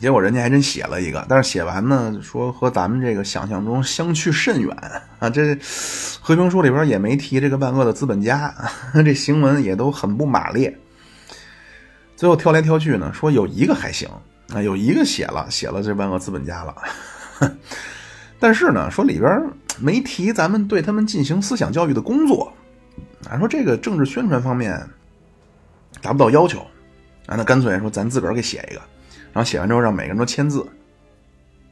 [0.02, 4.76] 结果人家还真写了一个，但是写完呢，说和咱们这个想象中相去甚远
[5.20, 5.30] 啊！
[5.30, 5.56] 这
[6.20, 8.52] 和平书里边也没提这个万恶的资本家，
[9.04, 10.76] 这行文也都很不马列。
[12.16, 14.08] 最后挑来挑去呢，说有一个还行
[14.52, 16.74] 啊，有一个写了写了这万恶资本家了，
[18.40, 19.40] 但是呢，说里边
[19.78, 22.52] 没提咱们对他们进行思想教育的工作，
[23.30, 24.84] 啊，说这个政治宣传方面
[26.00, 26.58] 达不到要求，
[27.26, 28.80] 啊，那干脆说咱自个儿给写一个，
[29.32, 30.66] 然后写完之后让每个人都签字，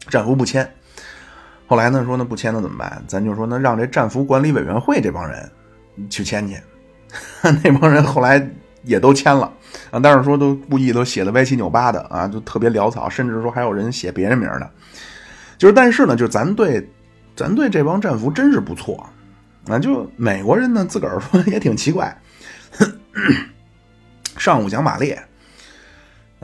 [0.08, 0.68] 战俘不签。
[1.66, 3.02] 后来呢，说那不签那怎么办？
[3.06, 5.50] 咱就说那让这战俘管理委员会这帮人
[6.08, 6.56] 去签去。
[7.62, 8.50] 那帮人后来
[8.82, 9.52] 也都签了
[9.90, 14.70] 啊，但是说都故意都写的歪七扭八的啊，就特别潦草，甚至说还有人写别人名的。
[15.58, 16.88] 就是，但是呢，就咱对
[17.36, 19.06] 咱对这帮战俘真是不错
[19.68, 19.78] 啊。
[19.78, 22.16] 就美国人呢，自个儿说 也挺奇怪。
[24.38, 25.20] 上午讲马列，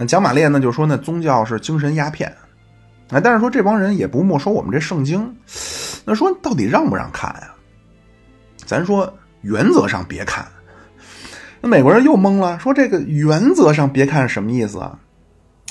[0.04, 2.30] 讲马列呢，就说那宗教是精神鸦片。
[3.10, 5.32] 哎，但是说这帮人也不没收我们这圣经，
[6.04, 7.54] 那说到底让不让看呀？
[8.66, 10.44] 咱说原则上别看。
[11.60, 14.98] 那美国人又懵了，说这个原则上别看什么意思啊？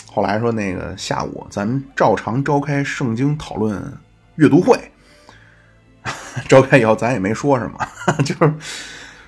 [0.09, 3.83] 后来说那个下午咱照常召开圣经讨论
[4.35, 4.79] 阅读会，
[6.47, 7.85] 召开以后咱也没说什么，
[8.23, 8.53] 就是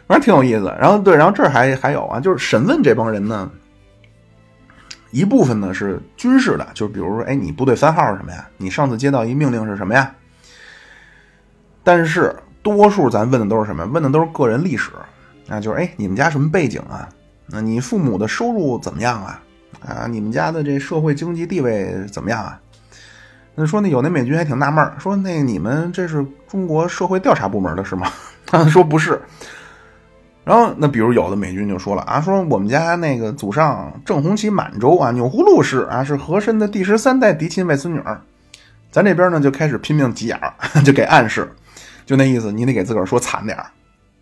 [0.08, 0.74] 反正挺有意思。
[0.80, 3.52] 然后对，然后这还还有啊，就是审问这帮人呢。
[5.18, 8.48] 一部分呢是军事的，就是比如说，哎，你部队番号是什么呀？
[8.58, 10.14] 你上次接到一命令是什么呀？
[11.84, 13.84] 但是多数咱问的都是什么？
[13.86, 14.92] 问的都是个人历史
[15.50, 17.10] 啊，就是哎，你们家什么背景啊？
[17.48, 19.42] 那你父母的收入怎么样啊？
[19.84, 22.60] 啊，你们家的这社会经济地位怎么样啊？
[23.56, 28.08] 那说那有那美军还挺纳闷说那你们这是中国社会调查部门的是吗？
[28.46, 29.20] 他说不是。
[30.48, 38.22] 然后，那比如有的美军就说了啊，说我们家那个祖上正红旗满洲啊，钮祜禄氏啊，是和珅的第十三代嫡亲外孙女儿。
[38.90, 40.54] 咱这边呢就开始拼命急眼儿，
[40.86, 41.52] 就给暗示，
[42.06, 43.66] 就那意思，你得给自个儿说惨点儿。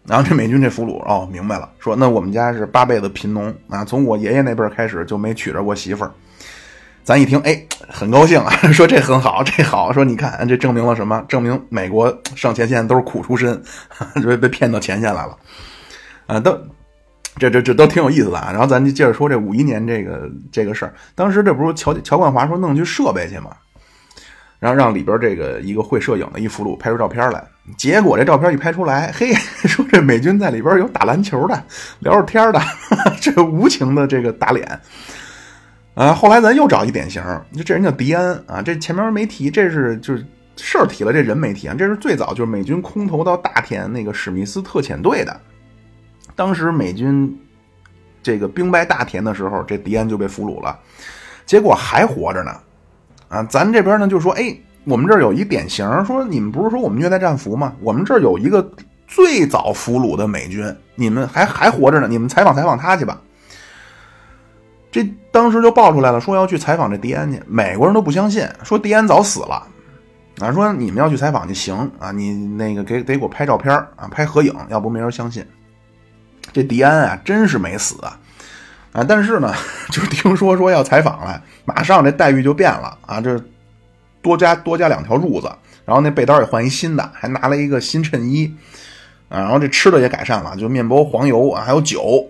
[0.08, 6.12] 然后这美军这俘虏哦，明白了，说那我们家是八辈子贫农啊，从我爷爷那辈儿开始就没娶着过媳妇儿。
[7.04, 11.24] 咱一听，哎，很高兴啊， 说这很好，这好，说你看这证明了什么？
[11.30, 13.62] 证明美国上前线都是苦出身，
[14.26, 15.38] 被被骗到前线来了。
[16.28, 16.58] 啊，都，
[17.38, 18.50] 这这这都挺有意思的啊。
[18.52, 20.94] 然后咱就接着说这五一年这个这个事儿。
[21.14, 23.50] 当时这不是乔乔冠华说弄去设备去吗？
[24.58, 27.44] 然后让里边这个一个会摄影的一俘虏拍出照片来。
[27.78, 29.34] 结果这照片一拍出来，嘿，
[29.68, 31.64] 说这美军在里边有打篮球的，
[32.00, 32.60] 聊着天的，
[33.22, 34.80] 这无情的这个打脸。
[35.94, 37.22] 啊，后来咱又找一典型，
[37.56, 38.62] 就这人叫迪安啊。
[38.62, 40.26] 这前面没提，这是就是
[40.58, 41.76] 事儿提了，这人没提啊。
[41.78, 45.40] 这是最早就是美军空投到大田那个史密斯特遣队的。
[46.36, 47.38] 当时美军
[48.22, 50.78] 这个兵败大田的时候，这迪安就被俘虏了，
[51.46, 52.52] 结果还活着呢。
[53.28, 57.74] 啊，咱这边呢就说，哎，我们这儿有一典型，说你们不是说我们虐待战俘吗？
[57.82, 58.72] 我们这儿有一个
[59.08, 63.20] 最早俘虏的美军，你们还还活着呢，你们采访采访他去吧。
[64.92, 69.68] 这当时就爆出来了，说要去采访这迪安去，美国人都不相信，说迪安早死了。
[70.40, 75.46] 啊，说你们要去采访就行啊，你那个给得给我拍照片啊，拍合影，要不没人相信。
[76.56, 78.18] 这迪安啊，真是没死啊！
[78.94, 79.54] 啊，但是呢，
[79.92, 83.20] 就听说说要采访了，马上这待遇就变了啊！
[83.20, 83.38] 这
[84.22, 85.52] 多加多加两条褥子，
[85.84, 88.56] 然后那被单也换一新的，还拿了一个新衬衣
[89.28, 89.40] 啊！
[89.40, 92.26] 然后这吃的也改善了，就面包、黄油啊，还有酒。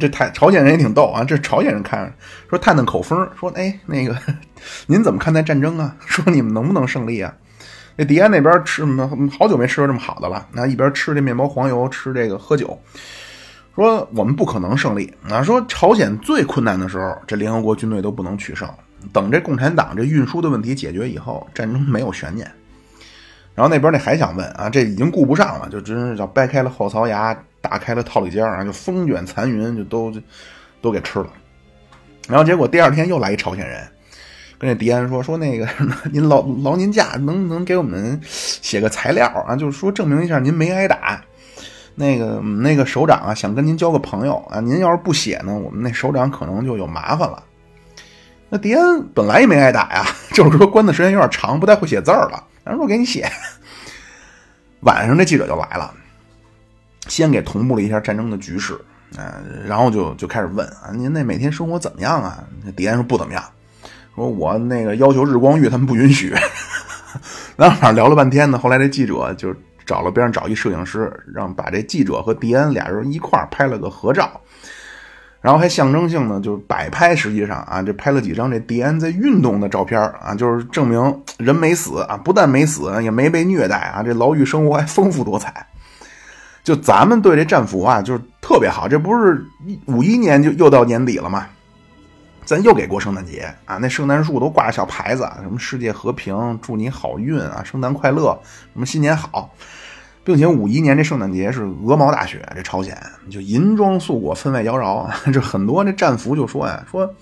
[0.00, 1.22] 这太朝鲜人也挺逗啊！
[1.22, 2.10] 这朝鲜人看
[2.48, 4.16] 说探探口风，说哎，那个
[4.88, 5.94] 您怎么看待战争啊？
[6.06, 7.34] 说你们能不能胜利啊？
[7.96, 8.84] 这迪安那边吃
[9.38, 12.78] 好久没吃过这么好的了，那一边吃这面包黄油，吃这个喝酒，
[13.74, 15.10] 说我们不可能胜利。
[15.30, 18.68] 啊，说朝鲜最困难的时候，这联合国军队都不能取胜。
[19.12, 22.50] 等这共产党这运输的问题解决以后，战争没有悬念。
[23.54, 30.12] 然后那边那还想问啊，这已经顾不上了，就真是叫掰开了后槽牙，打开了套里尖儿啊，就风卷残云，就都
[30.82, 31.28] 都给吃了。
[32.28, 33.80] 然后结果第二天又来一朝鲜人。
[34.58, 35.68] 跟这迪安说说那个，
[36.12, 39.54] 您劳劳您驾，能能给我们写个材料啊？
[39.54, 41.22] 就是说证明一下您没挨打。
[41.94, 44.60] 那个那个首长啊，想跟您交个朋友啊。
[44.60, 47.42] 您要是不写呢，我们那首长可能就有麻烦了。
[48.48, 52.44] 那迪安本来也没挨打呀， 就是说关的时间有点长，不太会写字儿了。
[52.64, 53.30] 然后说给你写。
[54.80, 55.92] 晚上这记者就来了，
[57.08, 58.74] 先给同步了一下战争的局势
[59.16, 62.44] 啊，然后就就开始问啊，您那每天生活怎么样啊？
[62.62, 63.42] 那迪安说不怎么样。
[64.16, 66.34] 说我那个要求日光浴， 他们不允许。
[67.56, 69.54] 然后反正聊了半天呢，后来这记者就
[69.86, 74.40] 找了边上找一摄影师，让把这记者和迪安俩人一块拍了个合照，
[75.40, 77.16] 然后还象征性的就是摆拍。
[77.16, 85.66] 实际上啊，这拍了几张这迪安在运动的照片啊，就是证明人没死啊，不但没死，也没被虐待啊，这牢狱生活还丰富多彩。
[86.62, 88.88] 就咱们对这战俘啊，就是特别好。
[88.88, 89.42] 这不是
[89.86, 91.46] 五一年就又到年底了吗？
[92.46, 98.38] 咱又给过圣诞节啊，那圣诞树都挂着小牌子，什么世界和平，祝你好运啊，圣诞快乐，
[98.72, 99.52] 什么新年好，
[100.22, 102.96] 并且五一年这圣诞节是鹅毛大雪，这朝鲜
[103.28, 105.10] 就银装素裹，分外妖娆。
[105.32, 107.12] 这很多这战俘就说呀，说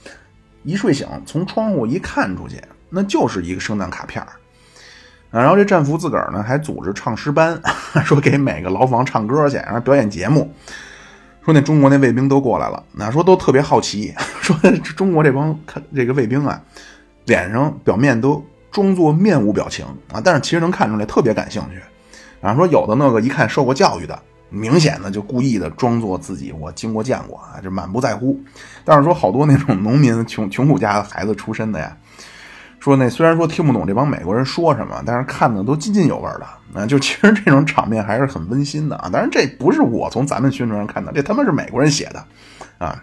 [0.62, 4.28] 一睡醒从窗户一看出去，那就是一个圣诞卡片儿。
[5.30, 7.58] 然后这战俘自个儿呢还组织唱诗班，
[8.04, 10.54] 说给每个牢房唱歌去，然后表演节目。
[11.44, 14.56] 说那中国那卫兵都过来了，那说都特别好奇， 说
[14.96, 16.60] 中国这帮看这个卫兵啊，
[17.26, 21.80] 脸上表面都装作面无表情啊，但是其实能看出来特别感兴趣。
[22.40, 24.18] 然后说有的那个一看受过教育的，
[24.48, 28.40] 明显的就故意的装作自己我经过见过啊，就满不在乎。
[28.84, 31.96] 但是说好多那种农民穷穷苦家的孩子出身的呀。
[32.84, 36.46] 说那虽然说听不懂这帮美国人说什么，但是看的都津津有味的
[36.78, 36.84] 啊！
[36.84, 39.08] 就其实这种场面还是很温馨的啊！
[39.10, 42.22] 当然这不是我从咱们宣传上看到，这他妈是美国人写的
[42.76, 43.02] 啊。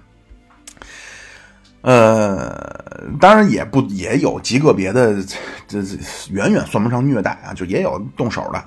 [1.82, 5.16] 呃，当然也不也有极个别的，
[5.68, 5.98] 这这
[6.30, 8.64] 远远算不上虐待啊，就也有动手的。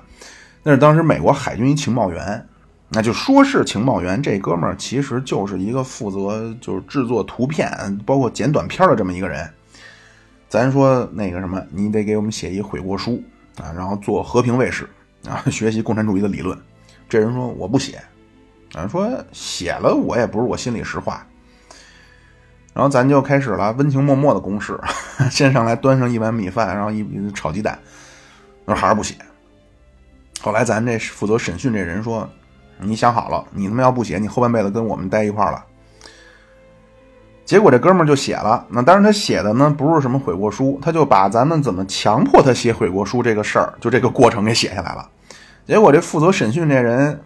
[0.63, 2.45] 那是当时美国海军一情报员，
[2.89, 7.71] 那就说是情报员，这哥们儿其实就是一个负责就是制作图片，
[8.05, 9.49] 包括剪短片的这么一个人。
[10.47, 13.21] 咱说那个什么，你得给我们写一悔过书
[13.57, 14.87] 啊，然后做和平卫士
[15.27, 16.57] 啊， 学习共产主义的理论。
[17.09, 18.01] 这人说我不写，
[18.73, 21.25] 啊，说写了我也不是我心里实话。
[22.73, 24.79] 然后咱就开始了温情脉脉的攻势，
[25.31, 27.79] 先上来端上一碗米饭，然后一炒鸡蛋，
[28.65, 29.15] 那还是不写。
[30.41, 32.29] 后来咱这负责审讯这人说，
[32.79, 35.65] 你想好了，你他妈要不写，你后半辈子跟我们待一块了。
[37.45, 45.07] 结果这哥们儿就写了，那当然他写的呢不是什么悔过书，他就把咱们怎么强迫他写悔过书这个事儿，就这个过程给写下来了。
[45.67, 47.21] 结果这负责审讯这人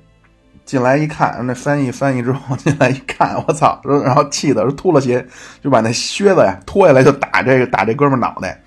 [0.65, 3.80] 进来一看，那翻译翻译之后进来一看，我操！
[4.03, 5.26] 然后气的脱了鞋，
[5.63, 8.61] 就把那靴子呀脱下来就打这个打这哥们儿脑袋，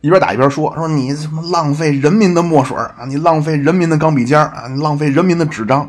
[0.00, 5.88] 一边打一边说说你什么浪费人民的墨水啊，你浪费人民的钢笔尖啊，你浪费人民的纸张。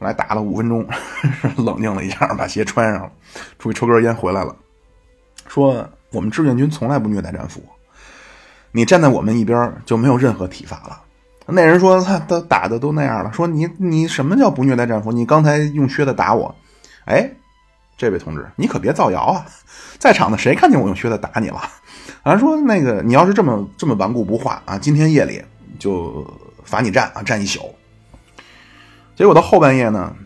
[0.00, 0.86] 后来打了五分钟，
[1.62, 3.12] 冷静了一下，把鞋穿上了，
[3.58, 4.56] 出去抽根烟回来了，
[5.46, 7.62] 说我们志愿军从来不虐待战俘，
[8.72, 11.02] 你站在我们一边就没有任何体罚了。
[11.46, 15.12] 那人说他他打的都那样了，说你你什么叫不虐待战俘？
[15.12, 16.54] 你刚才用靴子打我，
[17.04, 17.30] 哎，
[17.98, 19.44] 这位同志你可别造谣啊，
[19.98, 21.60] 在场的谁看见我用靴子打你了？
[22.22, 25.42] 啊，说那个你要是这么这么顽固不化啊，今天夜里
[25.78, 26.26] 就
[26.64, 27.74] 罚你站啊，站一宿。
[29.20, 30.16] 结果到后半夜呢，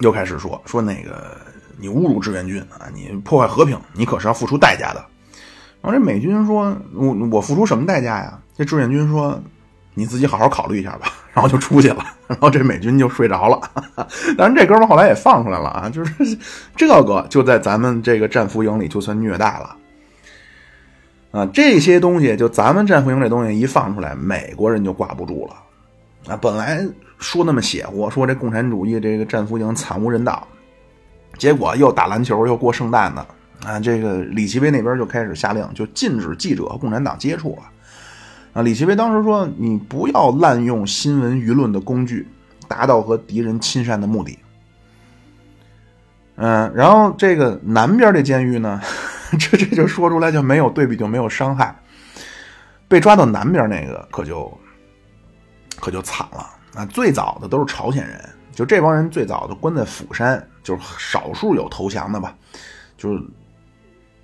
[0.00, 1.34] 又开始说说那个
[1.78, 5.02] 你侮辱志愿军啊，你破坏和平，你可是要付出代价的。
[5.80, 8.38] 然后这美军说，我我付出什么代价呀？
[8.54, 9.42] 这志愿军说，
[9.94, 11.06] 你自己好好考虑一下吧。
[11.32, 12.04] 然后就出去了。
[12.26, 13.58] 然后这美军就睡着了。
[14.36, 16.38] 当然这哥们后来也放出来了啊，就是
[16.76, 19.76] 这个就在咱们这个战俘营里就算虐待了
[21.30, 21.46] 啊。
[21.46, 26.36] 这些东西就咱们战俘营这东西一放出来，美国人就挂不住了啊。
[26.36, 26.86] 本来。
[27.20, 30.48] 说那么邪乎，说这共产主义这个战俘营惨无人道，
[31.38, 33.24] 结果又打篮球又过圣诞的
[33.64, 33.78] 啊！
[33.78, 37.62] 这个李奇微那边就开始下令，就禁止记者和共产党接触了
[38.54, 38.62] 啊！
[38.62, 42.26] 李奇微当时说：“你不要滥用新闻舆论的工具，
[42.66, 44.38] 达到和敌人亲善的目的。”
[46.36, 48.80] 嗯，然后这个南边这监狱呢，
[49.38, 51.78] 这这就说出来就没有对比就没有伤害，
[52.88, 54.50] 被抓到南边那个可就
[55.78, 56.46] 可就惨了。
[56.74, 62.34] 啊，最早的都是朝鲜人，就这帮人最早的关在釜山，就是少数有投降的吧，
[62.96, 63.22] 就是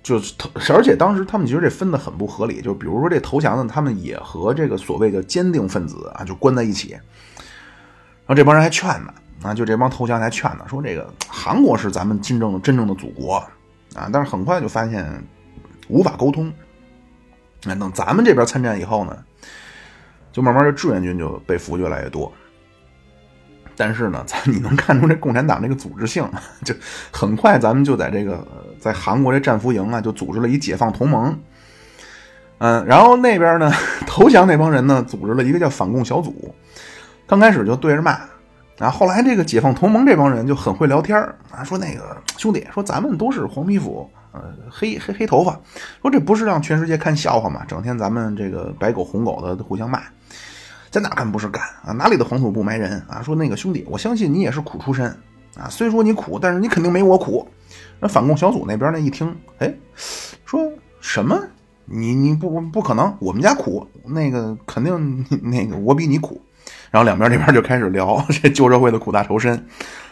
[0.01, 0.33] 就是，
[0.71, 7.01] 而且当时他们其实这分的很不合理，就比如说这投降的，他们也和这个所谓的坚定分子啊就关在一起，然
[8.27, 9.13] 后这帮人还劝呢，
[9.43, 13.35] 啊，就这帮投降还劝呢，说这个韩国是咱们真正的真正的祖国
[13.93, 15.05] 啊，但是很快就发现
[15.89, 16.49] 无法沟通，
[17.65, 19.17] 那等咱们这边参战以后呢？
[20.37, 22.31] 就慢慢的志愿军就被俘越来越多，
[23.75, 26.29] 但是呢，咱你能看出这共产党这个组织性，
[26.63, 26.75] 就
[27.09, 28.47] 很快咱们就在这个
[28.79, 31.35] 在韩国这战俘营啊，就组织了一解放同盟，
[32.59, 33.73] 嗯，然后那边呢
[34.05, 36.53] 投降那帮人呢，组织了一个叫反共小组，
[37.25, 38.11] 刚开始就对着骂，
[38.77, 41.17] 啊，后来这个解放同盟这帮人就很会聊天
[41.49, 44.07] 啊，说那个兄弟，说咱们都是黄皮肤。
[44.33, 45.59] 呃，黑黑黑头发，
[45.99, 47.65] 说这不是让全世界看笑话吗？
[47.67, 49.99] 整天咱们这个白狗红狗的互相骂，
[50.89, 51.91] 在哪干不是干啊？
[51.93, 53.21] 哪里的黄土不埋人啊？
[53.21, 55.05] 说那个兄弟，我相信你也是苦出身
[55.57, 57.47] 啊，虽说你苦，但是你肯定没我苦。
[57.99, 59.73] 那反共小组那边呢一听，哎，
[60.45, 61.39] 说什么？
[61.85, 66.41] 你你不不可能，我们家苦，那个肯定那个我比你苦。
[66.91, 69.53] 然后两边这边就开始聊 这旧社会的苦大仇深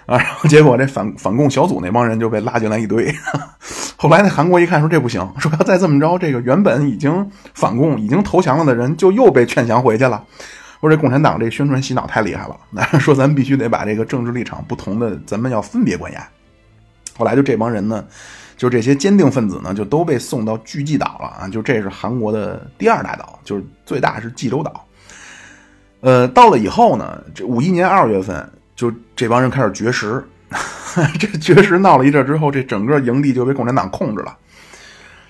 [0.06, 3.14] 啊，然后结果这反反共小组那帮人就被拉进来一堆，
[3.96, 10.24] 后来那韩国一看说这不行，说要再这么着，这个原本已经反共、已经投降了的人就又被劝降回去了。
[10.86, 12.58] 说这共产党这宣传洗脑太厉害了，
[13.00, 16.28] 说咱必须得把这个政治立场不同的，咱们要分别关押。
[17.18, 18.06] 后来就这帮人呢，
[18.58, 21.48] 就这些坚定分子呢，就都被送到巨济岛了啊！
[21.48, 24.86] 就这是韩国的第二大岛，就是最大是济州岛。
[26.02, 30.24] 呃，到了以后呢，这五一年二月份，就这帮人开始绝食。
[31.20, 34.38] 这绝食闹了一阵之后，这整个营地就被共产党控制了。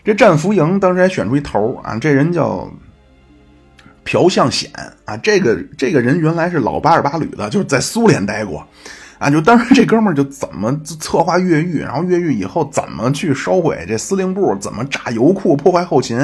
[0.04, 2.70] 这战俘营当时还选出一头啊，这人叫
[4.06, 4.72] 朴相显
[5.04, 8.66] 啊，这个这个人原来是老八十八旅的，就是在苏联待过。
[9.18, 16.20] 啊，就当时这哥们儿就怎么策划越狱，然后越狱以后怎么去烧毁这司令部，怎么炸油库破坏后勤，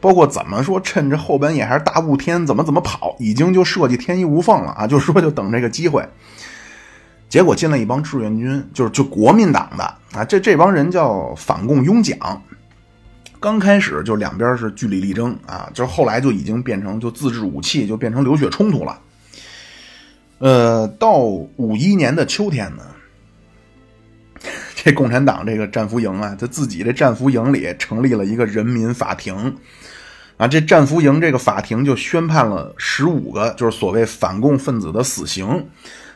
[0.00, 4.84] 包括怎么说趁着后半夜还是大雾天怎么怎么跑，已经就设计天衣无缝了啊！
[4.84, 6.04] 就说就等这个机会。
[7.28, 12.18] 结果进来一帮志愿军，就是就国民党的啊，这这帮人叫反共拥蒋。
[13.44, 18.98] 刚开始就两边是据理力争啊，就后来就已经变成就自制武器，就变成流血冲突了。
[20.38, 22.82] 呃，到五一年的秋天呢，
[24.74, 29.54] 这共产党这个战俘营啊，他自己这战俘营里成立了一个人民法庭，
[30.38, 35.66] 啊，这战俘营这个法庭就宣判了十五个就是所谓反共分子的死刑，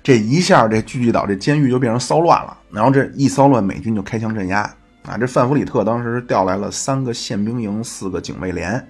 [0.03, 8.89] 这一下这聚集岛这监狱就变成骚乱了，然后这一骚乱，美军就开枪镇压，啊，这范弗里特当时调来了三个宪兵营，四个警卫连。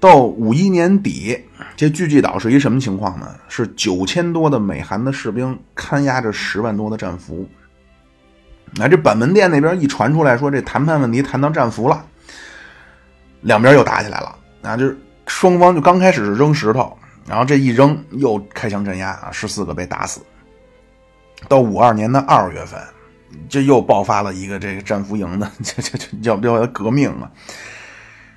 [0.00, 1.44] 到五一年底，
[1.76, 3.34] 这聚济岛是一什么情况呢？
[3.48, 7.48] 是九千多的美韩的士兵看押着十万多的战俘。
[8.74, 12.04] 那这板门店那边一传出来说这谈判问题谈到战俘了，
[13.40, 14.36] 两边又打起来了。
[14.62, 14.96] 啊，就是
[15.26, 16.96] 双方就刚开始是扔石头，
[17.26, 20.20] 然后这一扔又开枪镇压啊，十四个被打死。
[21.48, 22.80] 到五二年的二月份，
[23.48, 27.30] 这又爆发了一个这个战俘营的 这这这叫不叫革命啊？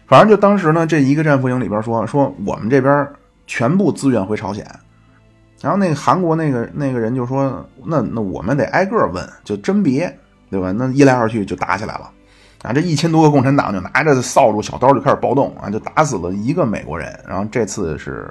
[0.08, 3.08] 反正就当时呢，这一个战俘营里边说说我们这边
[3.48, 4.66] 全部自愿回朝鲜，
[5.62, 10.14] 然后那个韩国那个那个人就说那那我们得挨个问，就甄别，
[10.50, 10.74] 对吧？
[10.74, 12.12] 那一来二去就打起来了，
[12.64, 18.30] 啊，这一千多个共产党就拿着扫帚小刀就开始暴动啊，就打死了一个美国人，然后这次是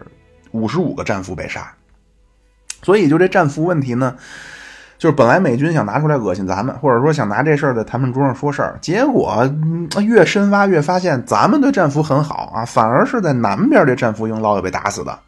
[0.51, 1.73] 五十五个战俘被杀，
[2.83, 4.15] 所以就这战俘问题呢。
[5.01, 9.51] 就是本来美军想拿出来恶心咱们，或者说想拿这事儿在谈判桌上说事儿，结果
[10.03, 15.19] 越深挖越发现咱们对战俘很好啊，反而是在南边这战俘营老有被打死的。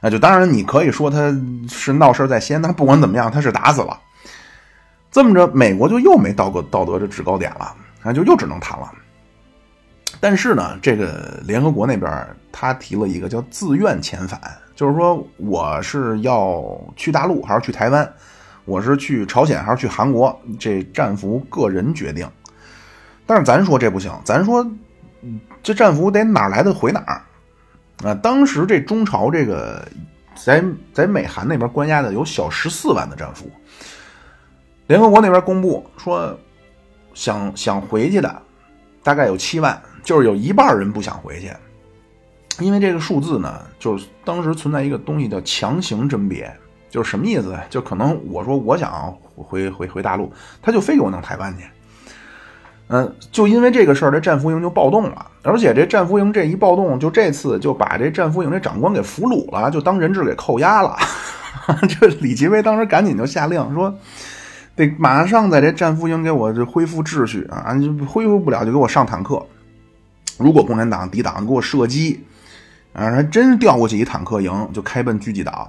[0.00, 1.36] 那就当然你可以说他
[1.68, 3.98] 是闹事在先，但不管怎么样，他是打死了。
[5.10, 8.92] 这么着，美国就又没到过道德的制高点了，那就又只能谈了。
[10.20, 14.40] 但是呢，这个联合国那边他提了一个叫自愿遣返，
[14.76, 16.62] 就是说我是要
[16.94, 18.08] 去大陆还是去台湾。
[18.64, 20.40] 我是去朝鲜还是去韩国？
[20.58, 22.28] 这战俘个人决定。
[23.26, 24.66] 但是咱说这不行，咱说
[25.62, 27.22] 这战俘得哪来的回哪儿
[28.06, 28.14] 啊！
[28.14, 29.86] 当时这中朝这个
[30.34, 30.62] 在
[30.92, 33.50] 在美韩那边关押的有小十四万的战俘，
[34.88, 36.38] 联合国那边公布说
[37.14, 38.42] 想想回去的
[39.02, 41.50] 大概有七万，就是有一半人不想回去，
[42.58, 46.54] 因为这个数字呢，就是当时存在一个东西叫强行甄别。
[46.94, 47.58] 就是什么意思？
[47.68, 51.64] 就可能我说我想回回回大陆，他就非给我弄台湾去。
[52.86, 55.26] 嗯，就因为这个事儿，这战俘营就暴动了。
[55.42, 60.96] 而且这战俘营这一暴动，就这次就把这战俘营这长官给俘虏了，就当人质给扣押了。
[61.88, 63.92] 这李奇微当时赶紧就下令说，
[64.76, 67.74] 得马上在这战俘营给我这恢复秩序啊！
[67.74, 69.44] 就恢复不了就给我上坦克。
[70.38, 72.22] 如果共产党抵挡，给我射击
[72.92, 73.10] 啊！
[73.10, 75.68] 还真调过去一坦克营，就开奔狙击岛。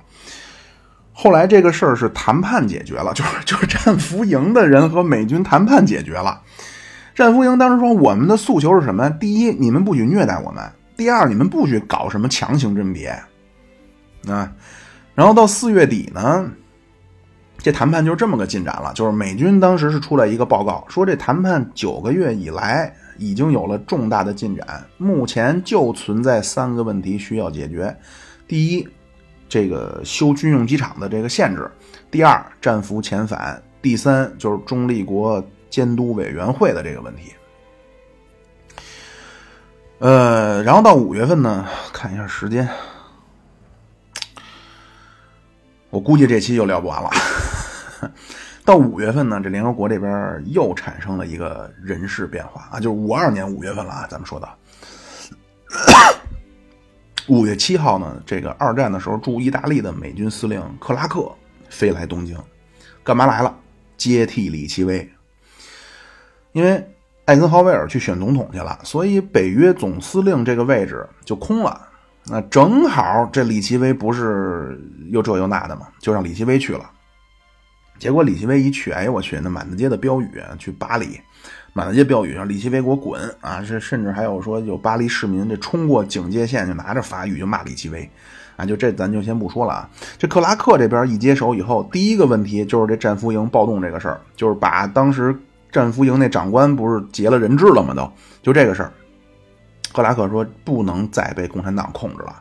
[1.18, 6.42] 后来这个事儿是谈判解决了， 就是就是战俘营的人和美军谈判解决了。
[7.16, 9.10] 战俘营当时说，我们的诉求是什么？
[9.12, 10.62] 第一，你们不许虐待我们；
[10.98, 13.08] 第二，你们不许搞什么强行甄别。
[14.28, 14.52] 啊，
[15.16, 16.52] 然后到四月底呢，
[17.60, 18.92] 这谈判就这么个进展了。
[18.94, 27.96] 就是美军当时是出来一个报告，说这谈判九个月以来已经有了重大的进展，目前就存在三个问题需要解决。
[28.46, 28.86] 第一。
[29.48, 31.70] 这个修军用机场的这个限制，
[32.10, 37.34] 第二战俘遣返，第三就是中立国监督委员会的这个问题。
[40.00, 42.68] 呃，然后到五月份呢，看一下时间，
[45.90, 47.10] 我估计这期就聊不完了。
[48.66, 54.50] 到五月份呢，这联合国这边又产生了一个人事变化啊，就是五二年五月份了啊，咱们说的。
[57.28, 61.32] 五月七号呢，这个二战的时候驻意大利的美军司令克拉克
[61.70, 62.38] 飞来东京，
[63.04, 63.56] 干嘛来了？
[63.98, 65.10] 接替李奇微。
[66.52, 66.88] 因为
[67.26, 71.90] 艾森豪威尔去选总统去了，所以北约总司令这个位置就空了。
[72.28, 74.80] 那正好这李奇微不是
[75.10, 76.90] 又这又那的嘛，就让李奇微去了。
[77.98, 81.20] 结果李奇微一去，哎呦我去，那满大街的标语，去巴黎，
[81.78, 83.62] 满大街标语上李奇微给我滚啊！
[83.62, 88.10] 这甚至还有说有巴黎市民这冲过警戒线，就拿着法语就骂李奇微
[88.56, 88.66] 啊！
[88.66, 89.90] 就这咱就先不说了啊。
[90.18, 95.38] 这克拉克这边一接手以后，第一个问题就是这战俘营暴动这个事儿，就是把当时
[95.70, 97.94] 战俘营那长官不是劫了人质了吗？
[97.94, 98.10] 都
[98.42, 98.94] 就这个事儿，
[99.94, 102.40] 克拉克说不能再被共产党控制了，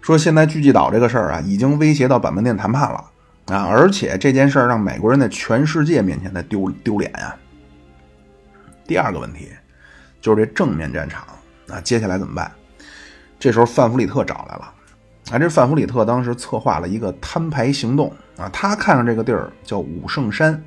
[0.00, 3.04] 说现在聚集岛这个事儿啊，已经威胁到板门店谈判了。
[3.46, 3.66] 啊！
[3.68, 7.34] 而且这件事儿让美国人在全世界面前在丢丢脸呀。
[8.88, 9.50] 第二个问题
[10.20, 11.24] 就是这正面战场
[11.68, 12.50] 啊，接下来怎么办？
[13.38, 14.72] 这时候范弗里特找来了
[15.30, 15.38] 啊！
[15.38, 20.60] 这范弗里特当时策划了一个摊牌行动啊，他看上这个地儿叫武圣山，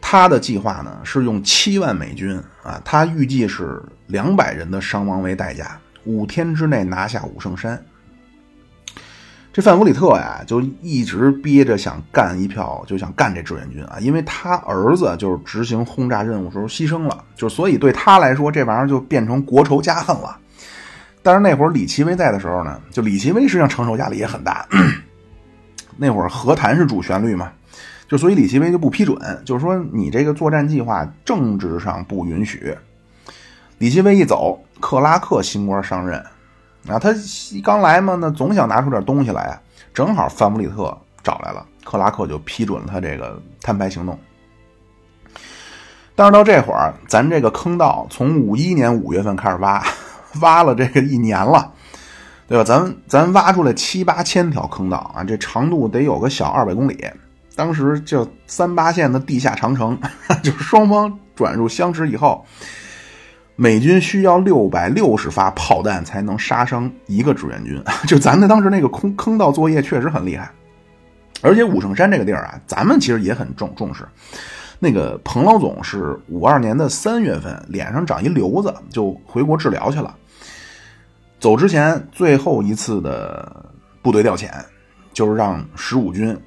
[0.00, 7.84] 他的计划呢是用七万美军啊，他预计是两百人的伤亡为代价，五天之内拿下武圣山。
[9.56, 20.36] 这范弗里特呀，就一直憋着想干一票，就想干这志愿军啊，因为他儿子就是执行轰炸任务时候牺牲了，就所以对他来说，这玩意儿就变成国仇家恨了。
[21.22, 24.66] 但是那会儿李奇微在的时候呢，就李奇微实际上承受压力也很大。
[25.96, 27.50] 那会儿和谈是主旋律嘛，
[28.06, 32.76] 就所以李奇微就不批准，就是说你这个作战计划政治上不允许。
[33.78, 36.22] 李奇微一走，克拉克新官上任。
[36.88, 37.14] 啊，他
[37.64, 39.60] 刚来嘛，那总想拿出点东西来啊。
[39.92, 44.18] 正好范弗里特找来了，克拉克就批准了他这个摊牌行动。
[46.14, 49.82] 但是到这会儿，咱这个坑道从五一年五月份开始挖，
[50.40, 51.72] 挖了这个一年了，
[52.46, 52.64] 对吧？
[52.64, 57.04] 咱咱挖出来七八千条坑道啊，这长度得有个小二百公里。
[57.54, 59.98] 当时就三八线的地下长城，
[60.42, 62.44] 就是双方转入相持以后。
[63.56, 70.50] 美军需要六百六十发炮弹才能杀伤一个志愿军， 就咱的当时那个空坑道作业确实很厉害，
[71.40, 74.06] 而且武圣山这个地儿啊，咱们其实也很重重视。
[74.78, 80.14] 那个彭老总是五二年的三月份脸上长一瘤子，就回国治疗去了。
[81.40, 83.64] 走之前最后一次的
[84.02, 84.50] 部队调遣，
[85.14, 86.38] 就是让十五军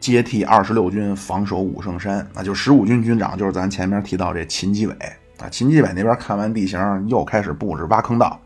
[0.00, 4.96] 接替二十六军防守武圣山，那就十五军军长就是咱前面提到这秦基伟。
[5.38, 8.40] 啊，秦基伟那边看完地形，又开始布置挖坑道。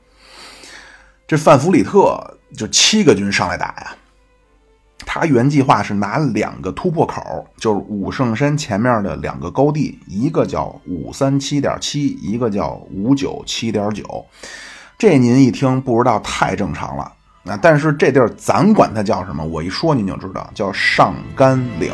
[1.26, 3.94] 这范弗里特就七个军上来打呀。
[5.06, 14.26] 他原计划是拿两个突破口，就是武圣山前面的两个高地，一个叫五三七点七，一个叫五九七点九。
[14.98, 17.12] 这您一听不知道太正常了。
[17.42, 19.42] 那，但是这地儿咱管它叫什么？
[19.44, 21.92] 我一说您就知道，叫上甘岭。